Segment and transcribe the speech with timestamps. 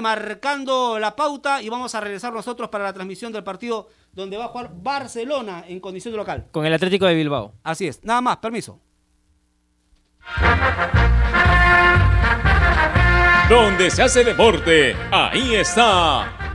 [0.00, 4.44] marcando la pauta y vamos a regresar nosotros para la transmisión del partido donde va
[4.44, 6.46] a jugar Barcelona en condición de local.
[6.52, 7.54] Con el Atlético de Bilbao.
[7.64, 8.78] Así es, nada más, permiso.
[13.48, 16.54] Donde se hace deporte, ahí está.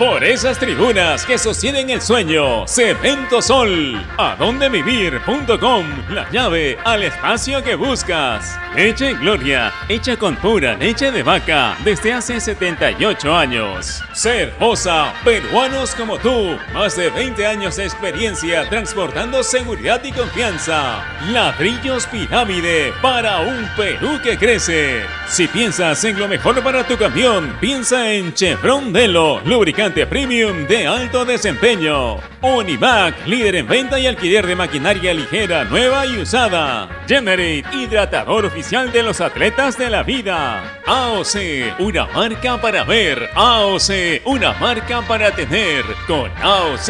[0.00, 7.74] Por esas tribunas que sostienen el sueño, Cemento Sol, adondevivir.com, la llave al espacio que
[7.74, 8.58] buscas.
[8.74, 14.02] Leche Gloria, hecha con pura leche de vaca desde hace 78 años.
[14.14, 21.04] Cervosa, peruanos como tú, más de 20 años de experiencia transportando seguridad y confianza.
[21.30, 25.02] Ladrillos Pirámide para un Perú que crece.
[25.28, 30.86] Si piensas en lo mejor para tu camión, piensa en Chevron Delo, lubricante premium de
[30.86, 32.16] alto desempeño.
[32.40, 36.88] Univac, líder en venta y alquiler de maquinaria ligera, nueva y usada.
[37.06, 40.80] Generate, hidratador oficial de los atletas de la vida.
[40.86, 43.28] AOC, una marca para ver.
[43.34, 45.84] AOC, una marca para tener.
[46.06, 46.88] Con AOC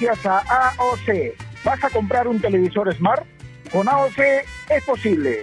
[0.00, 1.64] Gracias a AOC.
[1.64, 3.24] ¿Vas a comprar un televisor Smart?
[3.70, 4.18] Con AOC
[4.70, 5.42] es posible.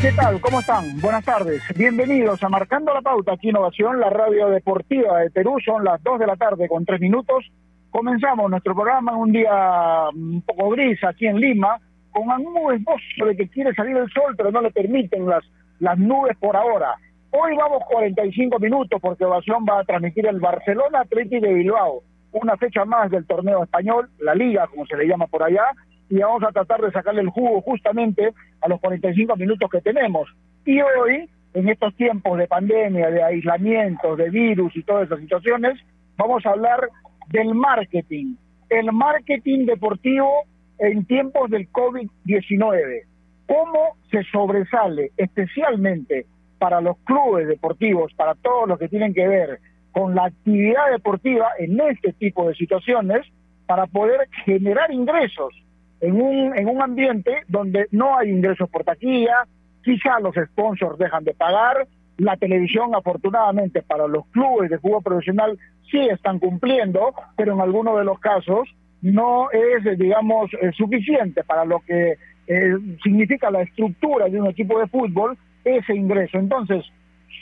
[0.00, 0.40] ¿Qué tal?
[0.40, 1.00] ¿Cómo están?
[1.00, 1.62] Buenas tardes.
[1.76, 5.56] Bienvenidos a Marcando la Pauta aquí Innovación, la radio deportiva de Perú.
[5.64, 7.44] Son las 2 de la tarde con 3 minutos.
[7.90, 11.78] Comenzamos nuestro programa en un día un poco gris aquí en Lima,
[12.10, 15.44] con un esbozo de que quiere salir el sol, pero no le permiten las,
[15.78, 16.94] las nubes por ahora.
[17.38, 22.02] Hoy vamos 45 minutos porque Ovación va a transmitir el Barcelona Atlético de Bilbao,
[22.32, 25.64] una fecha más del torneo español, la liga como se le llama por allá,
[26.08, 28.32] y vamos a tratar de sacarle el jugo justamente
[28.62, 30.34] a los 45 minutos que tenemos.
[30.64, 35.78] Y hoy, en estos tiempos de pandemia, de aislamiento, de virus y todas esas situaciones,
[36.16, 36.88] vamos a hablar
[37.28, 38.36] del marketing,
[38.70, 40.30] el marketing deportivo
[40.78, 43.02] en tiempos del COVID-19.
[43.46, 46.24] ¿Cómo se sobresale especialmente
[46.58, 49.60] para los clubes deportivos, para todos los que tienen que ver
[49.92, 53.26] con la actividad deportiva en este tipo de situaciones,
[53.66, 55.52] para poder generar ingresos
[56.00, 59.44] en un, en un ambiente donde no hay ingresos por taquilla,
[59.82, 61.86] quizá los sponsors dejan de pagar,
[62.18, 65.58] la televisión afortunadamente para los clubes de fútbol profesional
[65.90, 68.68] sí están cumpliendo, pero en algunos de los casos
[69.02, 72.14] no es, digamos, eh, suficiente para lo que
[72.46, 76.38] eh, significa la estructura de un equipo de fútbol ese ingreso.
[76.38, 76.84] Entonces,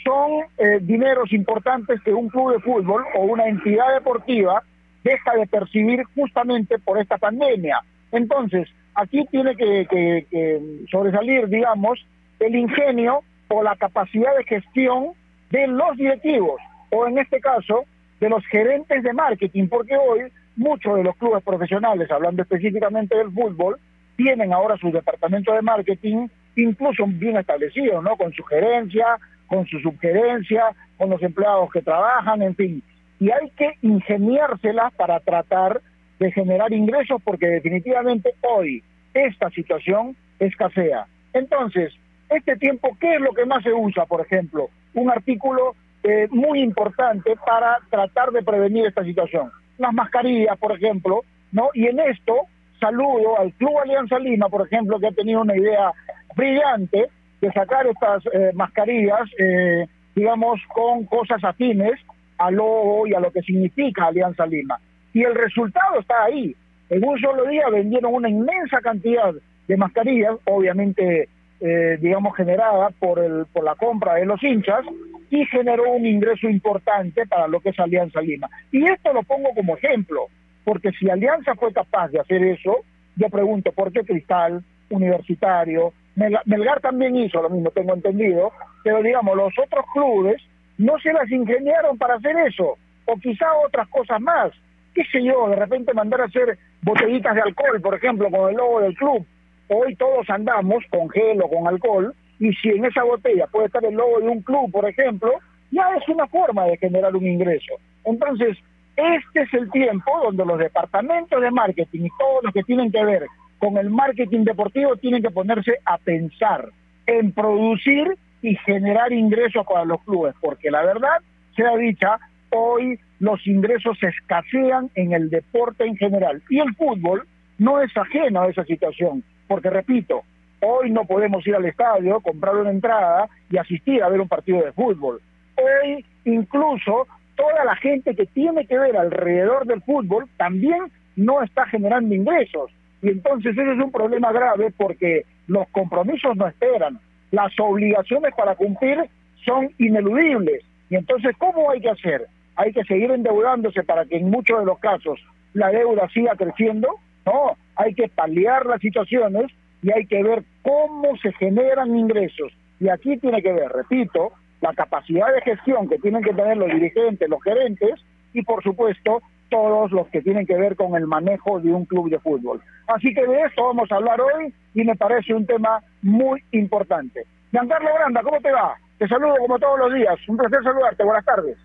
[0.02, 4.62] son eh, dineros importantes que un club de fútbol o una entidad deportiva
[5.02, 7.80] deja de percibir justamente por esta pandemia.
[8.10, 12.04] Entonces, aquí tiene que, sobresalir, digamos,
[12.40, 15.12] el ingenio o la capacidad de gestión
[15.50, 16.60] de los directivos,
[16.91, 17.84] o en este caso,
[18.20, 20.22] de los gerentes de marketing, porque hoy
[20.56, 23.77] muchos de los clubes profesionales, hablando específicamente del fútbol,
[24.16, 28.16] tienen ahora su departamento de marketing incluso bien establecido, ¿no?
[28.16, 30.65] Con su gerencia, con su subgerencia,
[30.97, 32.83] con los empleados que trabajan, en fin.
[33.21, 35.80] Y hay que ingeniárselas para tratar
[36.18, 41.06] de generar ingresos porque definitivamente hoy esta situación escasea.
[41.33, 41.92] Entonces,
[42.30, 44.68] este tiempo, ¿qué es lo que más se usa, por ejemplo?
[44.95, 49.51] Un artículo eh, muy importante para tratar de prevenir esta situación.
[49.78, 51.22] Las mascarillas, por ejemplo,
[51.53, 51.71] ¿no?
[51.74, 52.47] Y en esto
[52.84, 55.91] saludo al Club Alianza Lima, por ejemplo, que ha tenido una idea
[56.36, 57.07] brillante
[57.41, 61.98] de sacar estas eh, mascarillas, eh, digamos, con cosas afines
[62.36, 64.78] a Lobo y a lo que significa Alianza Lima.
[65.15, 66.54] Y el resultado está ahí.
[66.91, 69.33] En un solo día vendieron una inmensa cantidad
[69.66, 71.28] de mascarillas, obviamente,
[71.60, 74.84] eh, digamos, generada por, el, por la compra de los hinchas,
[75.30, 78.48] y generó un ingreso importante para lo que es Alianza Lima.
[78.71, 80.27] Y esto lo pongo como ejemplo,
[80.65, 82.78] porque si Alianza fue capaz de hacer eso,
[83.16, 88.53] yo pregunto, ¿por qué Cristal, Universitario, Melgar también hizo lo mismo, tengo entendido,
[88.84, 90.41] pero digamos, los otros clubes
[90.78, 92.77] no se las ingeniaron para hacer eso,
[93.07, 94.53] o quizá otras cosas más.
[94.95, 95.49] ¿Qué sé yo?
[95.49, 99.27] De repente mandar a hacer botellitas de alcohol, por ejemplo, con el logo del club.
[99.69, 103.84] Hoy todos andamos con gel o con alcohol, y si en esa botella puede estar
[103.84, 105.33] el logo de un club, por ejemplo,
[105.72, 107.75] ya es una forma de generar un ingreso.
[108.05, 108.57] Entonces,
[108.96, 113.04] este es el tiempo donde los departamentos de marketing y todos los que tienen que
[113.04, 113.26] ver
[113.58, 116.68] con el marketing deportivo tienen que ponerse a pensar
[117.06, 121.18] en producir y generar ingresos para los clubes, porque la verdad,
[121.56, 122.18] sea dicha,
[122.50, 127.26] hoy los ingresos escasean en el deporte en general y el fútbol
[127.58, 130.22] no es ajeno a esa situación, porque repito,
[130.60, 134.62] hoy no podemos ir al estadio, comprar una entrada y asistir a ver un partido
[134.62, 135.20] de fútbol.
[135.56, 137.06] Hoy incluso
[137.36, 140.84] toda la gente que tiene que ver alrededor del fútbol también
[141.16, 142.71] no está generando ingresos.
[143.03, 146.98] Y entonces ese es un problema grave porque los compromisos no esperan,
[147.31, 148.98] las obligaciones para cumplir
[149.45, 150.63] son ineludibles.
[150.89, 152.27] Y entonces, ¿cómo hay que hacer?
[152.57, 155.21] Hay que seguir endeudándose para que en muchos de los casos
[155.53, 156.89] la deuda siga creciendo.
[157.27, 159.51] No, hay que paliar las situaciones
[159.83, 162.53] y hay que ver cómo se generan ingresos.
[162.80, 164.33] Y aquí tiene que ver, repito,
[164.65, 168.03] la capacidad de gestión que tienen que tener los dirigentes, los gerentes
[168.33, 169.21] y por supuesto
[169.51, 172.63] todos los que tienen que ver con el manejo de un club de fútbol.
[172.87, 177.27] Así que de esto vamos a hablar hoy y me parece un tema muy importante.
[177.51, 178.75] Giancarlo Granda, ¿cómo te va?
[178.97, 180.16] Te saludo como todos los días.
[180.28, 181.05] Un placer saludarte.
[181.05, 181.59] Buenas tardes.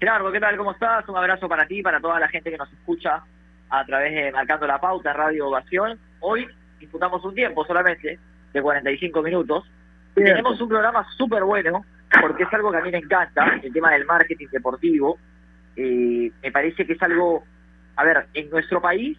[0.00, 0.56] Gerardo, ¿qué tal?
[0.56, 1.08] ¿Cómo estás?
[1.08, 3.22] Un abrazo para ti, para toda la gente que nos escucha
[3.70, 5.96] a través de Marcando la Pauta, Radio Ovación.
[6.18, 6.44] Hoy
[6.80, 8.18] disputamos un tiempo solamente
[8.52, 9.64] de 45 minutos.
[10.16, 11.84] Tenemos un programa súper bueno
[12.20, 15.18] porque es algo que a mí me encanta, el tema del marketing deportivo
[15.76, 17.44] eh, me parece que es algo,
[17.96, 19.18] a ver, en nuestro país,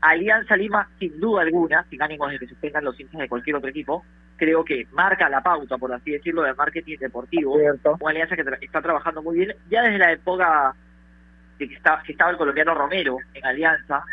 [0.00, 3.56] Alianza Lima, sin duda alguna, sin ánimos de que se tengan los hinchas de cualquier
[3.56, 4.04] otro equipo,
[4.36, 7.54] creo que marca la pauta, por así decirlo, del marketing deportivo.
[7.54, 10.74] Una alianza que está trabajando muy bien, ya desde la época
[11.58, 14.04] de que, está, que estaba el colombiano Romero en Alianza,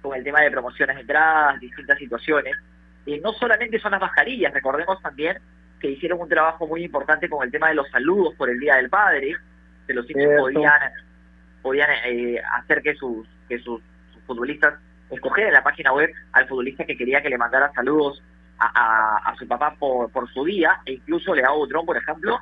[0.00, 2.54] con el tema de promociones de entradas, distintas situaciones.
[3.06, 5.38] y no solamente son las mascarillas, recordemos también
[5.84, 8.76] que hicieron un trabajo muy importante con el tema de los saludos por el Día
[8.76, 9.36] del Padre,
[9.86, 10.72] que los hinchas podían
[11.60, 13.82] podían eh, hacer que sus que sus,
[14.26, 18.22] futbolistas escoger en la página web al futbolista que quería que le mandara saludos
[18.58, 22.40] a, a, su papá por, por su día e incluso Leao Butrón, por ejemplo,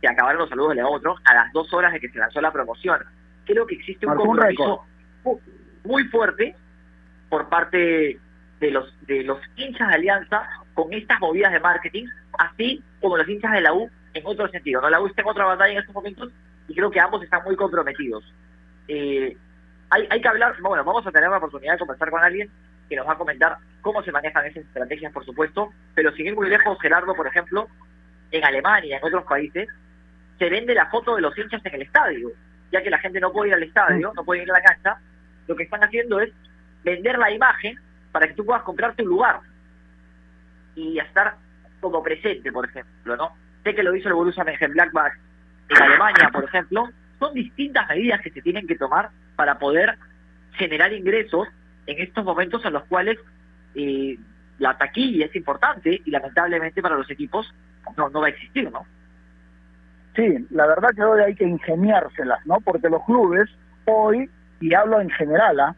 [0.00, 2.40] que acabaron los saludos de Leao Butrón a las dos horas de que se lanzó
[2.40, 3.00] la promoción.
[3.44, 4.84] Creo que existe un compromiso
[5.82, 6.54] muy fuerte
[7.28, 8.20] por parte
[8.60, 12.06] de los de los hinchas de Alianza con estas movidas de marketing,
[12.38, 14.82] así como los hinchas de la U en otro sentido.
[14.82, 14.90] ¿no?
[14.90, 16.30] La U está en otra batalla en estos momentos
[16.68, 18.22] y creo que ambos están muy comprometidos.
[18.86, 19.34] Eh,
[19.88, 22.50] hay, hay que hablar, bueno, vamos a tener la oportunidad de conversar con alguien
[22.90, 26.34] que nos va a comentar cómo se manejan esas estrategias, por supuesto, pero sin ir
[26.34, 27.68] muy lejos, Gerardo, por ejemplo,
[28.30, 29.68] en Alemania, en otros países,
[30.38, 32.32] se vende la foto de los hinchas en el estadio,
[32.70, 34.98] ya que la gente no puede ir al estadio, no puede ir a la cancha,
[35.46, 36.30] lo que están haciendo es
[36.84, 37.78] vender la imagen
[38.12, 39.40] para que tú puedas comprar tu lugar
[40.76, 41.34] y estar
[41.80, 43.30] como presente, por ejemplo, ¿no?
[43.64, 45.12] Sé que lo hizo el Borussia Mönchengladbach
[45.68, 49.96] en Alemania, por ejemplo, son distintas medidas que se tienen que tomar para poder
[50.52, 51.48] generar ingresos
[51.86, 53.18] en estos momentos en los cuales
[53.74, 54.16] eh,
[54.58, 57.52] la taquilla es importante y lamentablemente para los equipos
[57.96, 58.86] no, no va a existir, ¿no?
[60.14, 62.60] Sí, la verdad que hoy hay que ingeniárselas, ¿no?
[62.60, 63.50] Porque los clubes
[63.84, 64.30] hoy,
[64.60, 65.76] y hablo en general, ¿ah?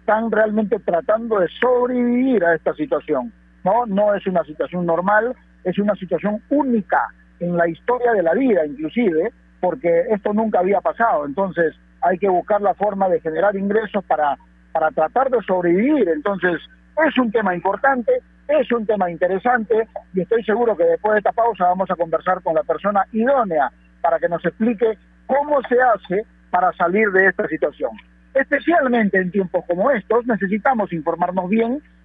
[0.00, 3.32] están realmente tratando de sobrevivir a esta situación,
[3.64, 3.86] ¿no?
[3.86, 5.34] No es una situación normal,
[5.64, 7.08] es una situación única
[7.40, 11.26] en la historia de la vida, inclusive, porque esto nunca había pasado.
[11.26, 14.36] Entonces hay que buscar la forma de generar ingresos para,
[14.72, 16.08] para tratar de sobrevivir.
[16.08, 16.60] Entonces
[17.06, 18.12] es un tema importante,
[18.48, 22.42] es un tema interesante y estoy seguro que después de esta pausa vamos a conversar
[22.42, 27.46] con la persona idónea para que nos explique cómo se hace para salir de esta
[27.46, 27.90] situación.
[28.34, 31.82] Especialmente en tiempos como estos necesitamos informarnos bien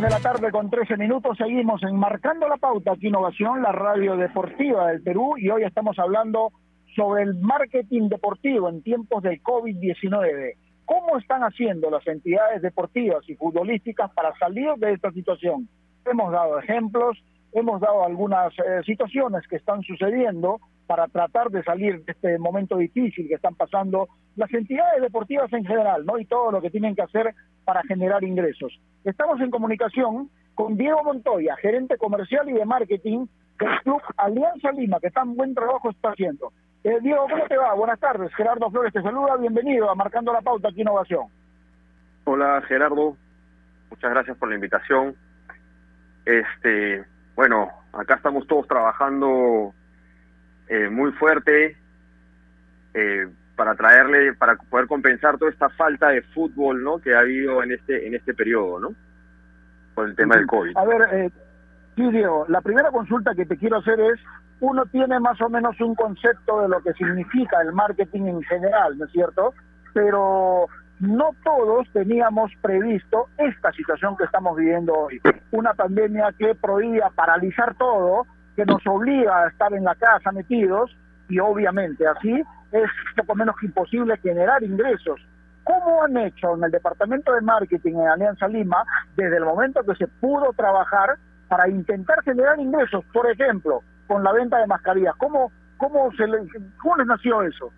[0.00, 1.36] De la tarde con 13 minutos.
[1.36, 6.52] Seguimos enmarcando la pauta aquí Innovación, la radio deportiva del Perú, y hoy estamos hablando
[6.94, 10.54] sobre el marketing deportivo en tiempos del COVID-19.
[10.84, 15.68] ¿Cómo están haciendo las entidades deportivas y futbolísticas para salir de esta situación?
[16.04, 17.18] Hemos dado ejemplos,
[17.52, 22.78] hemos dado algunas eh, situaciones que están sucediendo para tratar de salir de este momento
[22.78, 26.18] difícil que están pasando las entidades deportivas en general, ¿no?
[26.18, 27.34] Y todo lo que tienen que hacer
[27.66, 28.80] para generar ingresos.
[29.04, 33.26] Estamos en comunicación con Diego Montoya, gerente comercial y de marketing
[33.60, 36.54] del Club Alianza Lima, que tan buen trabajo está haciendo.
[36.82, 37.74] Eh, Diego, ¿cómo te va?
[37.74, 38.34] Buenas tardes.
[38.34, 39.36] Gerardo Flores te saluda.
[39.36, 41.26] Bienvenido a Marcando la Pauta aquí Innovación.
[42.24, 43.14] Hola, Gerardo.
[43.90, 45.14] Muchas gracias por la invitación.
[46.24, 47.04] Este,
[47.34, 49.74] bueno, acá estamos todos trabajando
[50.68, 51.76] eh, muy fuerte
[52.94, 56.98] eh, para traerle, para poder compensar toda esta falta de fútbol, ¿no?
[56.98, 58.94] Que ha habido en este en este periodo, ¿no?
[59.94, 60.76] Por el tema del COVID.
[60.76, 61.30] A ver, eh,
[61.96, 64.20] sí, Diego, la primera consulta que te quiero hacer es,
[64.60, 68.96] uno tiene más o menos un concepto de lo que significa el marketing en general,
[68.96, 69.54] ¿no es cierto?
[69.92, 70.66] Pero
[71.00, 75.20] no todos teníamos previsto esta situación que estamos viviendo hoy.
[75.52, 78.26] Una pandemia que prohibía paralizar todo,
[78.58, 80.90] que nos obliga a estar en la casa metidos
[81.28, 85.20] y obviamente así es poco menos que imposible generar ingresos.
[85.62, 88.82] ¿Cómo han hecho en el departamento de marketing en Alianza Lima
[89.14, 93.04] desde el momento que se pudo trabajar para intentar generar ingresos?
[93.12, 95.14] Por ejemplo, con la venta de mascarillas.
[95.18, 96.24] ¿Cómo, cómo, se
[96.82, 97.72] cómo les nació eso?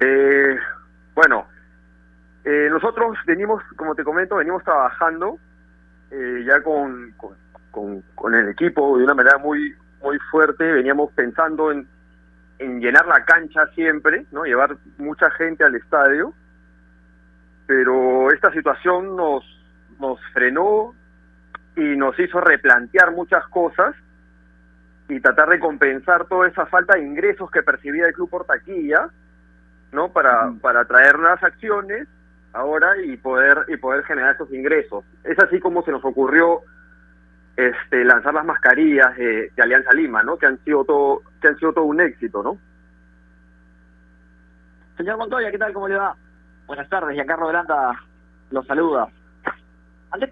[0.00, 0.58] Eh,
[1.14, 1.46] bueno,
[2.44, 5.38] eh, nosotros venimos, como te comento, venimos trabajando
[6.10, 7.14] eh, ya con,
[7.70, 11.86] con, el equipo de una manera muy muy fuerte, veníamos pensando en,
[12.58, 16.32] en llenar la cancha siempre, no llevar mucha gente al estadio,
[17.66, 19.44] pero esta situación nos,
[19.98, 20.94] nos frenó
[21.76, 23.94] y nos hizo replantear muchas cosas
[25.08, 29.08] y tratar de compensar toda esa falta de ingresos que percibía el club por taquilla,
[29.92, 30.12] ¿no?
[30.12, 32.06] Para, para traer las acciones
[32.52, 35.04] ahora y poder y poder generar esos ingresos.
[35.24, 36.62] Es así como se nos ocurrió
[37.56, 40.36] este lanzar las mascarillas de, Alianza Lima, ¿no?
[40.36, 42.58] Que han sido todo que han sido todo un éxito, ¿no?
[44.96, 45.72] Señor Montoya, ¿qué tal?
[45.72, 46.14] ¿Cómo le va?
[46.66, 47.98] Buenas tardes, Giancarlo Delanta
[48.50, 49.08] los saluda.
[50.10, 50.30] Antes,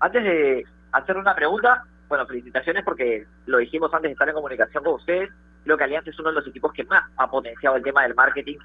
[0.00, 4.84] antes de hacer una pregunta, bueno, felicitaciones porque lo dijimos antes de estar en comunicación
[4.84, 5.30] con ustedes,
[5.64, 8.14] creo que Alianza es uno de los equipos que más ha potenciado el tema del
[8.14, 8.58] marketing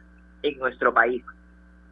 [0.44, 1.24] en nuestro país.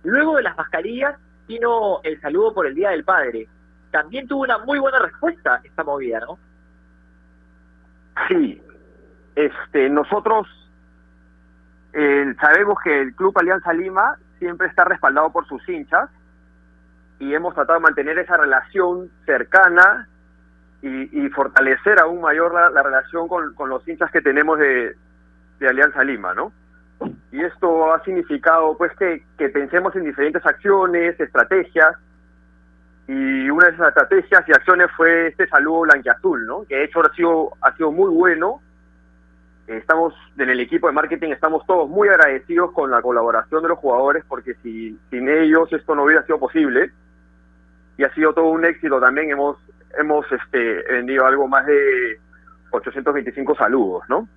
[0.04, 3.48] Luego de las mascarillas vino el saludo por el Día del Padre.
[3.94, 6.40] También tuvo una muy buena respuesta esta movida, ¿no?
[8.28, 8.60] Sí.
[9.36, 10.48] Este, nosotros
[11.94, 16.10] eh, sabemos que el Club Alianza Lima siempre está respaldado por sus hinchas
[17.20, 20.08] y hemos tratado de mantener esa relación cercana
[20.82, 24.96] y, fortalecer aún mayor la, relación con, los hinchas que tenemos de,
[25.60, 26.52] de Alianza Lima, ¿no?
[27.32, 31.96] y esto ha significado pues que, que pensemos en diferentes acciones, estrategias,
[33.08, 36.64] y una de esas estrategias y acciones fue este saludo blanquiazul, ¿no?
[36.64, 38.62] Que de hecho ha sido, ha sido muy bueno
[39.68, 43.80] estamos en el equipo de marketing, estamos todos muy agradecidos con la colaboración de los
[43.80, 46.92] jugadores porque si, sin ellos esto no hubiera sido posible
[47.98, 49.32] y ha sido todo un éxito también.
[49.32, 49.58] Hemos,
[49.98, 52.20] hemos este, vendido algo más de
[52.72, 54.28] 825 saludos, ¿no?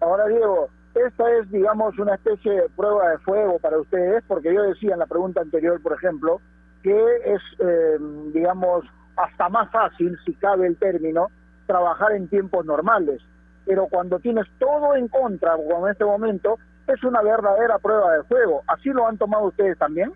[0.00, 4.62] Ahora, Diego, esta es, digamos, una especie de prueba de fuego para ustedes, porque yo
[4.62, 6.40] decía en la pregunta anterior, por ejemplo,
[6.82, 7.98] que es, eh,
[8.32, 8.84] digamos,
[9.16, 11.28] hasta más fácil, si cabe el término,
[11.66, 13.20] trabajar en tiempos normales.
[13.66, 18.24] Pero cuando tienes todo en contra, como en este momento, es una verdadera prueba de
[18.24, 18.62] fuego.
[18.66, 20.12] ¿Así lo han tomado ustedes también?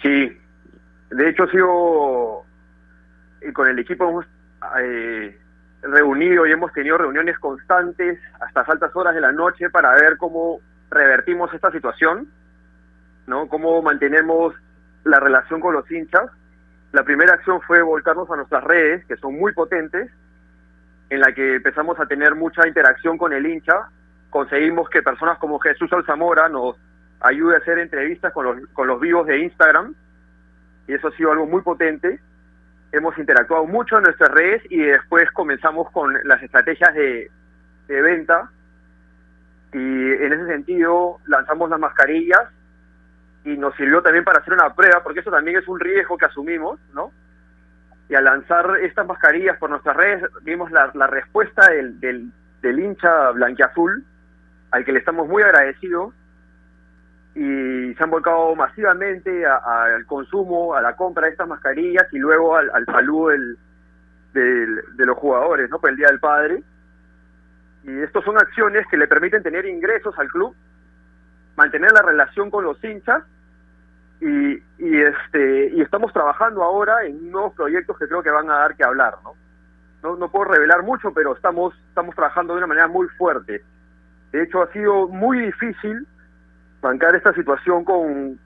[0.00, 0.36] Sí,
[1.10, 2.44] de hecho, sido
[3.54, 4.24] con el equipo
[4.80, 5.38] eh,
[5.82, 10.60] reunido y hemos tenido reuniones constantes hasta altas horas de la noche para ver cómo
[10.90, 12.28] revertimos esta situación,
[13.26, 13.48] ¿no?
[13.48, 14.54] Cómo mantenemos
[15.04, 16.30] la relación con los hinchas.
[16.92, 20.10] La primera acción fue volcarnos a nuestras redes, que son muy potentes,
[21.10, 23.88] en la que empezamos a tener mucha interacción con el hincha.
[24.30, 26.76] Conseguimos que personas como Jesús Alzamora nos
[27.20, 29.94] ayude a hacer entrevistas con los, con los vivos de Instagram,
[30.86, 32.20] y eso ha sido algo muy potente
[32.92, 37.30] hemos interactuado mucho en nuestras redes y después comenzamos con las estrategias de,
[37.88, 38.50] venta
[39.72, 42.40] y en ese sentido lanzamos las mascarillas
[43.44, 46.24] y nos sirvió también para hacer una prueba porque eso también es un riesgo que
[46.24, 47.12] asumimos, ¿no?
[48.08, 52.30] Y al lanzar estas mascarillas por nuestras redes vimos la, respuesta del, del,
[52.62, 54.04] del hincha blanquiazul
[54.70, 56.14] al que le estamos muy agradecidos
[57.34, 62.56] y se han volcado masivamente al consumo, a la compra de estas mascarillas y luego
[62.56, 63.56] al, saludo del,
[64.32, 65.78] de los jugadores, ¿no?
[65.78, 66.62] Por el Día del Padre.
[67.84, 70.54] Y estas son acciones que le permiten tener ingresos al club,
[71.56, 73.24] mantener la relación con los hinchas
[74.20, 78.58] y, y este y estamos trabajando ahora en nuevos proyectos que creo que van a
[78.58, 79.32] dar que hablar, ¿no?
[80.02, 83.64] No, no puedo revelar mucho, pero estamos estamos trabajando de una manera muy fuerte.
[84.32, 86.06] De hecho, ha sido muy difícil
[86.82, 88.38] bancar esta situación con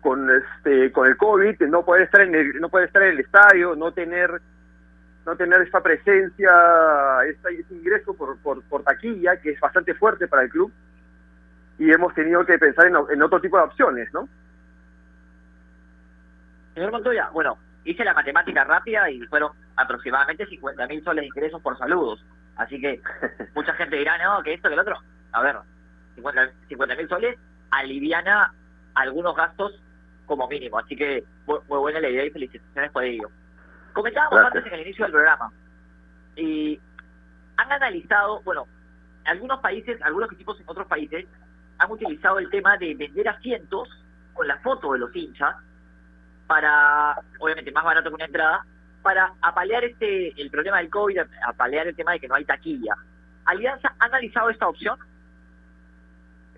[0.00, 3.20] con este con el covid no poder estar en el, no poder estar en el
[3.20, 4.40] estadio no tener
[5.26, 6.50] no tener esta presencia
[7.28, 10.72] este, ingreso por, por, por taquilla que es bastante fuerte para el club
[11.78, 14.26] y hemos tenido que pensar en, en otro tipo de opciones no
[16.74, 21.60] señor Montoya bueno hice la matemática rápida y fueron aproximadamente 50 mil soles de ingresos
[21.60, 22.24] por saludos.
[22.56, 23.00] Así que
[23.54, 24.96] mucha gente dirá no que esto que el otro
[25.32, 25.56] a ver
[26.14, 27.38] 50 mil soles,
[27.70, 28.52] aliviana
[28.94, 29.72] algunos gastos
[30.26, 30.78] como mínimo.
[30.78, 33.28] Así que muy, buena la idea y felicitaciones por ello.
[33.92, 35.52] Comentábamos antes en el inicio del programa
[36.36, 36.80] y
[37.56, 38.66] han analizado, bueno,
[39.24, 41.26] algunos países, algunos equipos en otros países
[41.78, 43.88] han utilizado el tema de vender asientos
[44.32, 45.56] con la foto de los hinchas
[46.46, 48.64] para, obviamente más barato que una entrada,
[49.02, 52.94] para apalear este el problema del COVID, apalear el tema de que no hay taquilla.
[53.44, 54.98] ¿Alianza ha analizado esta opción?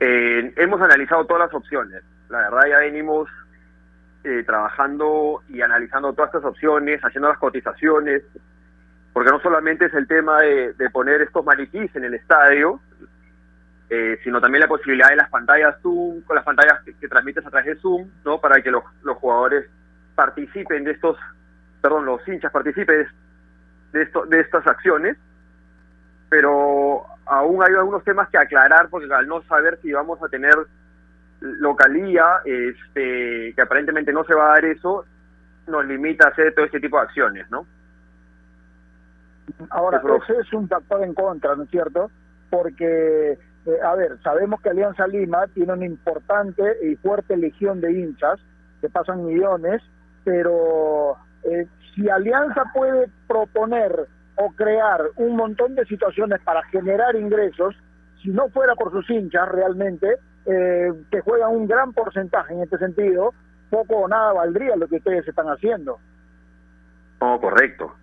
[0.00, 2.02] Eh, hemos analizado todas las opciones.
[2.28, 3.28] La verdad ya venimos
[4.24, 8.22] eh, trabajando y analizando todas estas opciones, haciendo las cotizaciones,
[9.12, 12.80] porque no solamente es el tema de, poner estos maniquís en el estadio,
[13.90, 17.50] eh, sino también la posibilidad de las pantallas Zoom, con las pantallas que, transmites a
[17.50, 18.40] través de Zoom, ¿no?
[18.40, 19.66] Para que los, los jugadores
[20.14, 21.16] participen de estos,
[21.80, 23.06] perdón, los hinchas participen
[23.92, 25.16] de, esto, de estas acciones.
[26.34, 30.56] Pero aún hay algunos temas que aclarar porque al no saber si vamos a tener
[31.40, 35.04] localía, este, que aparentemente no se va a dar eso,
[35.68, 37.64] nos limita a hacer todo este tipo de acciones, ¿no?
[39.70, 42.10] Ahora, ese es un factor en contra, ¿no es cierto?
[42.50, 47.92] Porque, eh, a ver, sabemos que Alianza Lima tiene una importante y fuerte legión de
[47.92, 48.40] hinchas,
[48.80, 49.82] que pasan millones,
[50.24, 57.76] pero eh, si Alianza puede proponer o crear un montón de situaciones para generar ingresos,
[58.22, 60.16] si no fuera por sus hinchas realmente,
[60.46, 63.32] eh, que juegan un gran porcentaje en este sentido,
[63.70, 65.98] poco o nada valdría lo que ustedes están haciendo.
[67.20, 67.94] No, correcto.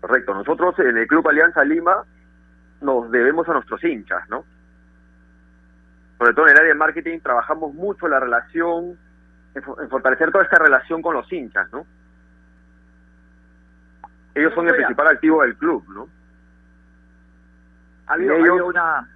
[0.00, 0.34] Correcto.
[0.34, 2.04] Nosotros en el Club Alianza Lima
[2.82, 4.44] nos debemos a nuestros hinchas, ¿no?
[6.18, 8.98] Sobre todo en el área de marketing trabajamos mucho la relación,
[9.54, 11.86] en fortalecer toda esta relación con los hinchas, ¿no?
[14.34, 16.08] Ellos son el principal activo del club, ¿no?
[18.06, 19.08] Ha habido, una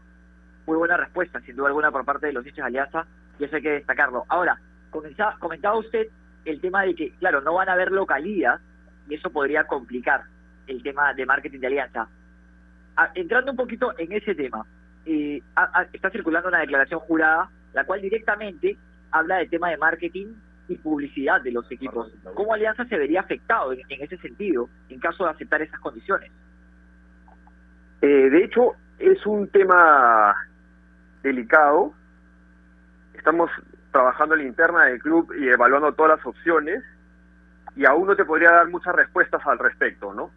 [0.66, 3.06] muy buena respuesta, sin duda alguna, por parte de los hinchas de Alianza,
[3.38, 4.24] y eso hay que destacarlo.
[4.28, 4.58] Ahora,
[4.90, 6.08] comentaba usted
[6.44, 8.60] el tema de que, claro, no van a haber localías,
[9.08, 10.22] y eso podría complicar
[10.66, 12.08] el tema de marketing de Alianza.
[13.14, 14.64] entrando un poquito en ese tema,
[15.04, 15.42] eh,
[15.92, 18.76] está circulando una declaración jurada, la cual directamente
[19.10, 20.34] habla del tema de marketing
[20.68, 22.12] y publicidad de los equipos.
[22.34, 26.30] ¿Cómo Alianza se vería afectado en, ese sentido en caso de aceptar esas condiciones?
[28.02, 30.34] Eh, de hecho, es un tema
[31.22, 31.94] delicado.
[33.14, 33.50] Estamos
[33.90, 36.84] trabajando en la interna del club y evaluando todas las opciones
[37.74, 40.30] y aún no te podría dar muchas respuestas al respecto, ¿no?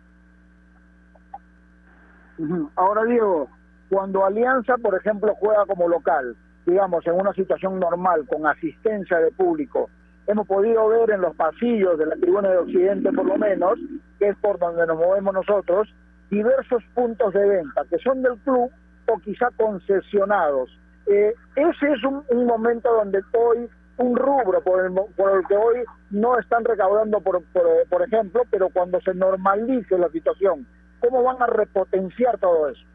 [2.75, 3.49] Ahora Diego,
[3.89, 9.31] cuando Alianza, por ejemplo, juega como local, digamos, en una situación normal, con asistencia de
[9.31, 9.89] público,
[10.31, 13.77] hemos podido ver en los pasillos de la tribuna de Occidente, por lo menos,
[14.17, 15.93] que es por donde nos movemos nosotros,
[16.29, 18.71] diversos puntos de venta que son del club
[19.07, 20.69] o quizá concesionados.
[21.07, 25.83] Eh, ese es un, momento donde hoy, un rubro por el, por el que hoy
[26.11, 27.43] no están recaudando, por,
[27.89, 30.65] por ejemplo, pero cuando se normalice la situación,
[31.01, 32.85] ¿cómo van a repotenciar todo eso?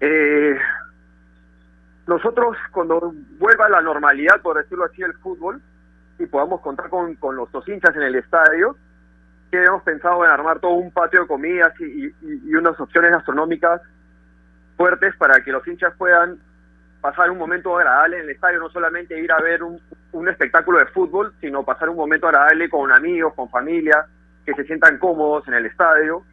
[0.00, 0.56] Eh,
[2.06, 5.60] nosotros cuando vuelva a la normalidad, por decirlo así, el fútbol,
[6.18, 8.76] y podamos contar con, con los dos hinchas en el estadio,
[9.50, 13.82] que hemos pensado en armar todo un patio de comidas y, y, unas opciones gastronómicas
[14.76, 16.38] fuertes para que los hinchas puedan
[17.00, 19.80] pasar un momento agradable en el estadio, no solamente ir a ver un,
[20.12, 24.06] un espectáculo de fútbol, sino pasar un momento agradable con amigos, con familia,
[24.46, 26.24] que se sientan cómodos en el estadio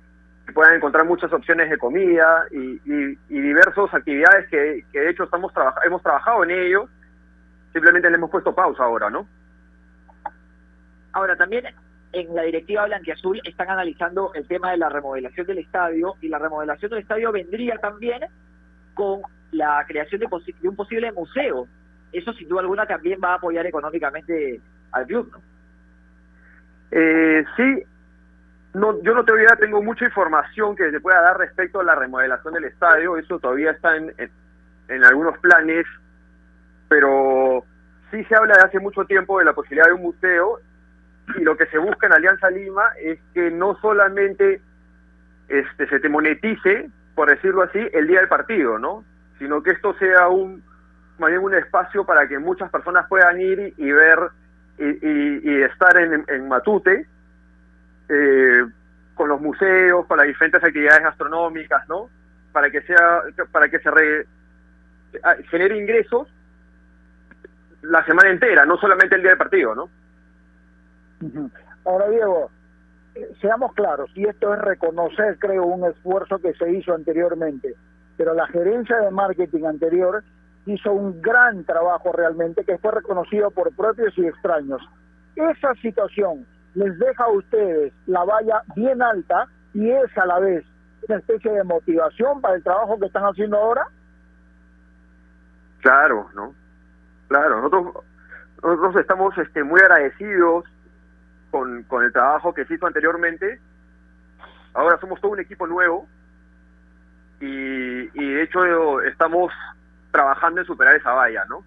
[0.52, 5.52] puedan encontrar muchas opciones de comida y, y, diversas actividades que, de hecho estamos
[5.86, 6.90] hemos trabajado en ello,
[7.74, 9.28] simplemente le hemos puesto pausa ahora, ¿no?
[11.12, 11.66] Ahora, también
[12.12, 16.40] en la directiva Blanquiazul están analizando el tema de la remodelación del estadio y la
[16.40, 18.22] remodelación del estadio vendría también
[18.94, 20.28] con la creación de,
[20.68, 21.68] un posible museo.
[22.12, 24.60] Eso sin duda alguna también va a apoyar económicamente
[24.92, 25.42] al club, ¿no?
[26.92, 27.84] Eh, sí,
[28.80, 32.54] no, yo no todavía tengo mucha información que se pueda dar respecto a la remodelación
[32.54, 34.14] del estadio, eso todavía está en,
[34.88, 35.86] en, algunos planes,
[36.88, 37.64] pero
[38.10, 40.60] sí se habla de hace mucho tiempo de la posibilidad de un museo
[41.36, 44.62] y lo que se busca en Alianza Lima es que no solamente
[45.48, 49.04] este se te monetice, por decirlo así, el día del partido, ¿no?
[49.38, 50.64] Sino que esto sea un
[51.18, 54.20] más bien un espacio para que muchas personas puedan ir y, ver
[54.78, 57.06] y, y, estar en, en Matute
[58.10, 58.66] eh,
[59.16, 62.10] con los museos, para diferentes actividades gastronómicas, ¿no?
[62.52, 63.90] Para que sea, para que se
[65.24, 66.28] ah, genere ingresos
[67.82, 69.90] la semana entera, no solamente el día del partido, ¿no?
[71.86, 72.50] Ahora, Diego,
[73.16, 77.76] eh, seamos claros, y esto es reconocer, creo, un esfuerzo que se hizo anteriormente,
[78.18, 80.24] pero la gerencia de marketing anterior
[80.66, 84.82] hizo un gran trabajo realmente que fue reconocido por propios y extraños.
[85.36, 90.66] Esa situación les deja a ustedes la valla bien alta y es a la vez
[91.08, 93.88] una especie de motivación para el trabajo que están haciendo ahora?
[95.82, 96.54] Claro, ¿no?
[97.28, 98.04] Claro, nosotros,
[98.62, 100.66] nosotros estamos este, muy agradecidos
[101.52, 103.60] con, con el trabajo que se hizo anteriormente.
[104.74, 106.08] Ahora somos todo un equipo nuevo
[107.40, 109.52] y, y de hecho estamos
[110.12, 111.64] trabajando en superar esa valla, ¿no?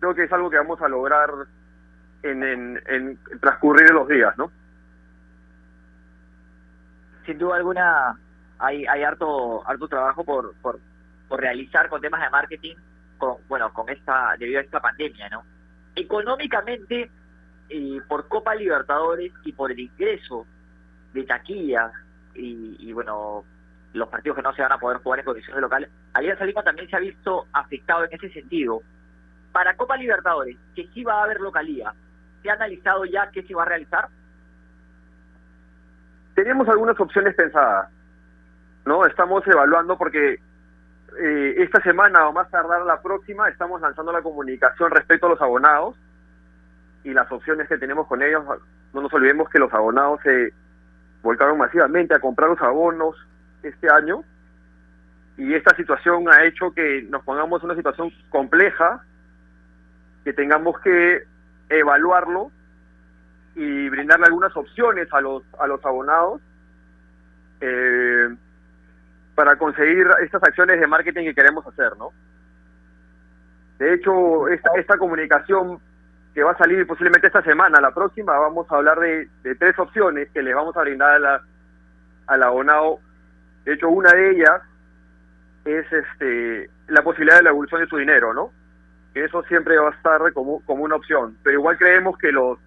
[0.00, 1.30] Creo que es algo que vamos a lograr
[2.22, 4.50] en, en, transcurrir los días, ¿no?
[7.26, 8.18] Sin duda alguna
[8.58, 10.78] hay, hay harto, harto trabajo por, por,
[11.28, 12.76] por realizar con temas de marketing,
[13.18, 15.44] con, bueno, con esta, debido a esta pandemia, ¿no?
[15.94, 17.10] Económicamente,
[17.68, 20.46] y por Copa Libertadores y por el ingreso
[21.12, 21.92] de taquillas
[22.34, 23.44] y, y, bueno,
[23.92, 26.88] los partidos que no se van a poder jugar en condiciones locales, Alianza Lima también
[26.88, 28.80] se ha visto afectado en ese sentido.
[29.52, 31.92] Para Copa Libertadores, que sí va a haber localía,
[32.42, 34.08] ¿Se ha analizado ya qué se va a realizar?
[36.34, 37.90] Tenemos algunas opciones pensadas,
[38.86, 39.06] ¿no?
[39.06, 40.40] Estamos evaluando porque
[41.20, 45.42] eh, esta semana o más tardar la próxima estamos lanzando la comunicación respecto a los
[45.42, 45.96] abonados
[47.04, 48.44] y las opciones que tenemos con ellos.
[48.92, 50.52] No nos olvidemos que los abonados se
[51.22, 53.16] volcaron masivamente a comprar los abonos
[53.62, 54.24] este año
[55.36, 59.04] y esta situación ha hecho que nos pongamos en una situación compleja,
[60.24, 61.22] que tengamos que
[61.78, 62.50] evaluarlo
[63.54, 66.40] y brindarle algunas opciones a los a los abonados
[67.60, 68.28] eh,
[69.34, 72.10] para conseguir estas acciones de marketing que queremos hacer, ¿no?
[73.78, 75.80] De hecho, esta, esta comunicación
[76.34, 79.78] que va a salir posiblemente esta semana, la próxima, vamos a hablar de, de tres
[79.78, 81.42] opciones que le vamos a brindar a la,
[82.26, 83.00] al abonado.
[83.64, 84.62] De hecho, una de ellas
[85.64, 88.50] es este la posibilidad de la evolución de su dinero, ¿no?
[89.12, 91.36] Que eso siempre va a estar como, como una opción.
[91.42, 92.58] Pero igual creemos que los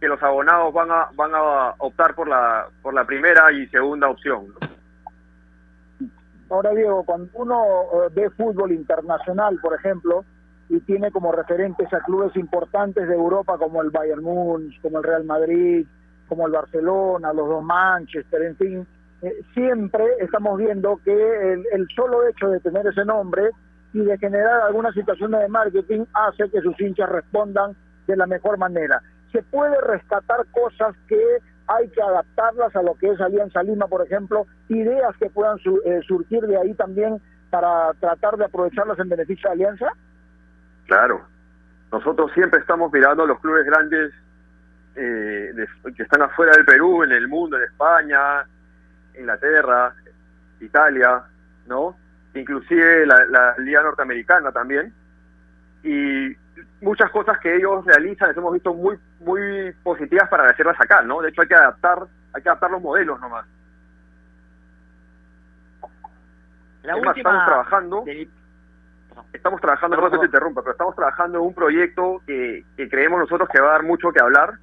[0.00, 4.08] que los abonados van a van a optar por la por la primera y segunda
[4.08, 4.46] opción.
[6.50, 10.24] Ahora Diego, cuando uno eh, ve fútbol internacional, por ejemplo,
[10.68, 15.04] y tiene como referentes a clubes importantes de Europa como el Bayern Múnich, como el
[15.04, 15.86] Real Madrid,
[16.28, 18.86] como el Barcelona, los dos Manchester, en fin,
[19.22, 23.50] eh, siempre estamos viendo que el, el, solo hecho de tener ese nombre
[23.94, 27.74] y de generar algunas situaciones de marketing hace que sus hinchas respondan
[28.06, 29.00] de la mejor manera.
[29.32, 34.04] Se puede rescatar cosas que hay que adaptarlas a lo que es Alianza Lima, por
[34.04, 39.48] ejemplo, ideas que puedan eh, surgir de ahí también para tratar de aprovecharlas en beneficio
[39.48, 39.86] de Alianza?
[40.86, 41.24] Claro,
[41.92, 44.12] nosotros siempre estamos mirando los clubes grandes
[44.96, 45.52] eh,
[45.96, 48.44] que están afuera del Perú, en el mundo, en España,
[49.16, 49.94] Inglaterra,
[50.60, 51.22] Italia,
[51.66, 51.96] ¿no?
[52.34, 54.92] Inclusive la, la Liga Norteamericana también.
[55.82, 56.34] Y
[56.80, 61.20] muchas cosas que ellos realizan les hemos visto muy muy positivas para hacerlas acá, ¿no?
[61.20, 63.46] De hecho hay que adaptar, hay que adaptar los modelos nomás.
[66.82, 67.12] La última...
[67.16, 68.04] estamos trabajando,
[69.32, 73.18] estamos trabajando, no, no, te interrumpa, pero estamos trabajando en un proyecto que, que creemos
[73.20, 74.58] nosotros que va a dar mucho que hablar.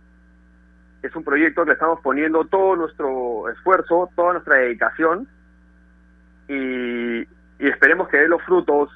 [1.01, 5.27] Es un proyecto que estamos poniendo todo nuestro esfuerzo, toda nuestra dedicación
[6.47, 7.27] y,
[7.61, 8.89] y esperemos que dé los frutos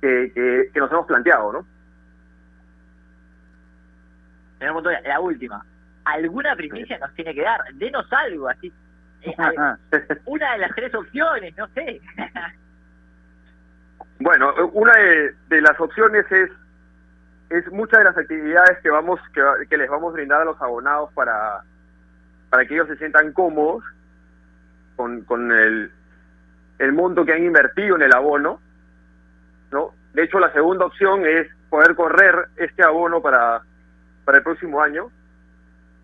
[0.00, 1.66] que, que, que nos hemos planteado, ¿no?
[5.04, 5.64] La última.
[6.04, 7.60] ¿Alguna primicia nos tiene que dar?
[7.74, 8.72] Denos algo, así.
[9.22, 9.34] Eh,
[10.24, 12.00] una de las tres opciones, no sé.
[14.18, 16.50] bueno, una de, de, las opciones es
[17.50, 20.58] es muchas de las actividades que vamos que, que, les vamos a brindar a los
[20.62, 21.60] abonados para
[22.48, 23.84] para que ellos se sientan cómodos
[24.96, 25.92] con, con el,
[26.80, 28.58] el monto que han invertido en el abono,
[29.70, 29.90] ¿no?
[30.14, 33.62] De hecho, la segunda opción es poder correr este abono para
[34.24, 35.10] para el próximo año,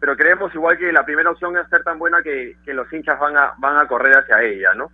[0.01, 3.19] pero creemos igual que la primera opción es ser tan buena que, que los hinchas
[3.19, 4.91] van a van a correr hacia ella, ¿no?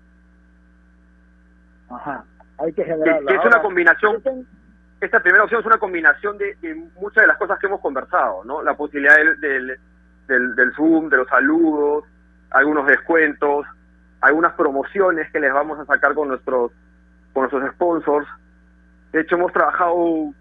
[1.91, 2.25] Ajá,
[2.59, 3.29] hay que generarla.
[3.29, 4.23] Que, es una combinación,
[5.01, 8.45] esta primera opción es una combinación de, de, muchas de las cosas que hemos conversado,
[8.45, 8.63] ¿no?
[8.63, 9.81] La posibilidad del, del,
[10.29, 12.05] del, del Zoom, de los saludos,
[12.51, 13.67] algunos descuentos,
[14.23, 16.73] algunas promociones que les vamos a sacar con nuestros
[17.33, 18.27] con nuestros sponsors.
[19.13, 20.33] De hecho, hemos trabajado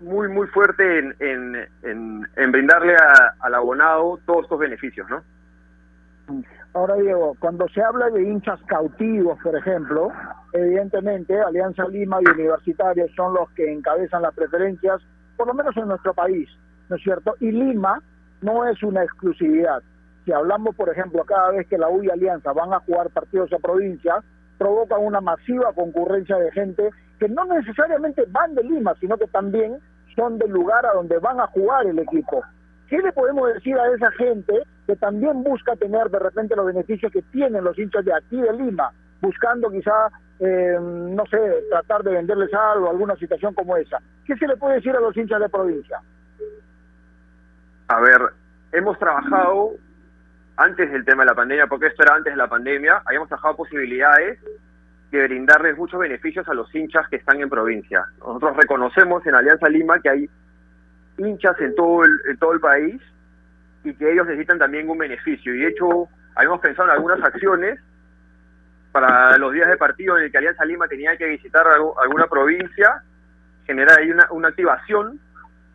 [0.00, 5.22] muy, muy fuerte en, en, en, en brindarle a, al abonado todos estos beneficios, ¿no?
[6.74, 10.12] Ahora, Diego, cuando se habla de hinchas cautivos, por ejemplo,
[10.52, 15.00] evidentemente Alianza Lima y Universitarios son los que encabezan las preferencias,
[15.36, 16.48] por lo menos en nuestro país,
[16.88, 17.34] ¿no es cierto?
[17.40, 18.00] Y Lima
[18.42, 19.82] no es una exclusividad.
[20.28, 23.50] Si hablamos, por ejemplo, cada vez que la U y Alianza van a jugar partidos
[23.54, 24.22] a provincia,
[24.58, 29.78] provocan una masiva concurrencia de gente que no necesariamente van de Lima, sino que también
[30.14, 32.42] son del lugar a donde van a jugar el equipo.
[32.88, 34.52] ¿Qué le podemos decir a esa gente
[34.86, 38.52] que también busca tener de repente los beneficios que tienen los hinchas de aquí de
[38.52, 40.10] Lima, buscando quizá,
[40.40, 41.38] eh, no sé,
[41.70, 43.96] tratar de venderles algo, alguna situación como esa?
[44.26, 46.02] ¿Qué se le puede decir a los hinchas de provincia?
[47.88, 48.20] A ver,
[48.72, 49.72] hemos trabajado
[50.58, 53.56] antes del tema de la pandemia, porque esto era antes de la pandemia, habíamos trabajado
[53.56, 54.40] posibilidades
[55.12, 58.04] de brindarles muchos beneficios a los hinchas que están en provincia.
[58.18, 60.30] Nosotros reconocemos en Alianza Lima que hay
[61.16, 63.00] hinchas en todo el, en todo el país
[63.84, 65.54] y que ellos necesitan también un beneficio.
[65.54, 67.78] Y de hecho, habíamos pensado en algunas acciones
[68.90, 71.64] para los días de partido en el que Alianza Lima tenía que visitar
[72.02, 73.00] alguna provincia,
[73.64, 75.20] generar ahí una, una activación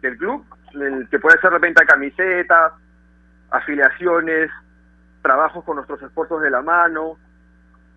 [0.01, 0.45] del club,
[1.09, 2.73] que puede ser de repente camisetas,
[3.49, 4.51] afiliaciones,
[5.23, 7.17] trabajos con nuestros esfuerzos de la mano,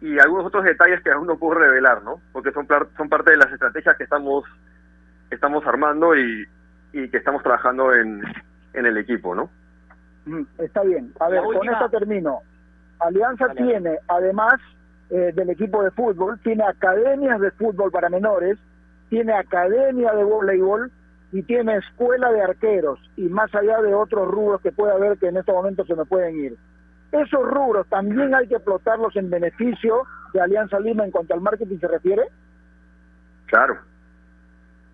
[0.01, 2.21] y algunos otros detalles que aún no puedo revelar, ¿no?
[2.33, 4.45] Porque son, son parte de las estrategias que estamos,
[5.31, 6.45] estamos armando y,
[6.93, 8.23] y que estamos trabajando en,
[8.75, 9.51] en el equipo, ¿no?
[10.27, 11.13] Mm, está bien.
[11.21, 12.41] A ver, con esto termino.
[13.01, 13.63] Alianza vale.
[13.63, 14.55] tiene, además
[15.11, 18.59] eh, del equipo de fútbol, tiene academias de fútbol para menores,
[19.09, 20.91] tiene academia de voleibol
[21.33, 25.29] y tiene escuela de arqueros y más allá de otros rubros que puede haber que
[25.29, 26.57] en estos momentos se me pueden ir
[27.21, 30.03] esos rubros también hay que explotarlos en beneficio
[30.33, 32.23] de Alianza Lima en cuanto al marketing se refiere?
[33.47, 33.79] Claro,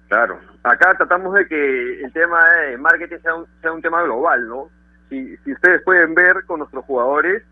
[0.09, 0.39] claro.
[0.63, 4.69] Acá tratamos de que el tema de marketing sea un, sea un tema global, ¿no?
[5.09, 7.43] Si, ustedes pueden ver con nuestros jugadores,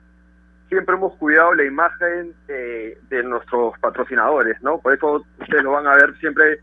[0.69, 4.79] siempre hemos cuidado la imagen de, de nuestros patrocinadores, ¿no?
[4.79, 6.61] Por eso ustedes lo van a ver siempre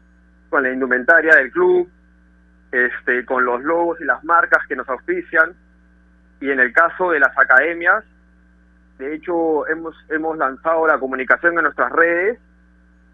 [0.50, 1.90] con la indumentaria del club,
[2.72, 5.56] este, con los logos y las marcas que nos auspician
[6.40, 8.04] y en el caso de las academias,
[8.98, 12.40] de hecho hemos, hemos lanzado la comunicación en nuestras redes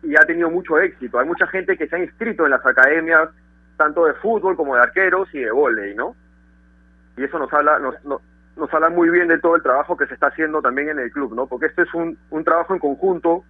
[0.01, 1.19] y ha tenido mucho éxito.
[1.19, 3.29] Hay mucha gente que se ha inscrito en las academias,
[3.77, 6.15] tanto de fútbol como de arqueros y de volei, ¿no?
[7.17, 8.21] Y eso nos habla, nos, nos,
[8.57, 11.11] nos habla muy bien de todo el trabajo que se está haciendo también en el
[11.11, 11.47] club, ¿no?
[11.47, 13.43] Porque este es un, un trabajo en conjunto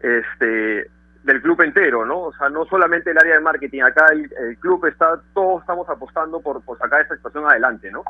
[0.00, 0.90] este
[1.24, 2.20] del club entero, ¿no?
[2.20, 5.88] O sea, no solamente el área de marketing, acá el, el club está, todos estamos
[5.88, 8.04] apostando por, por sacar esta situación adelante, ¿no?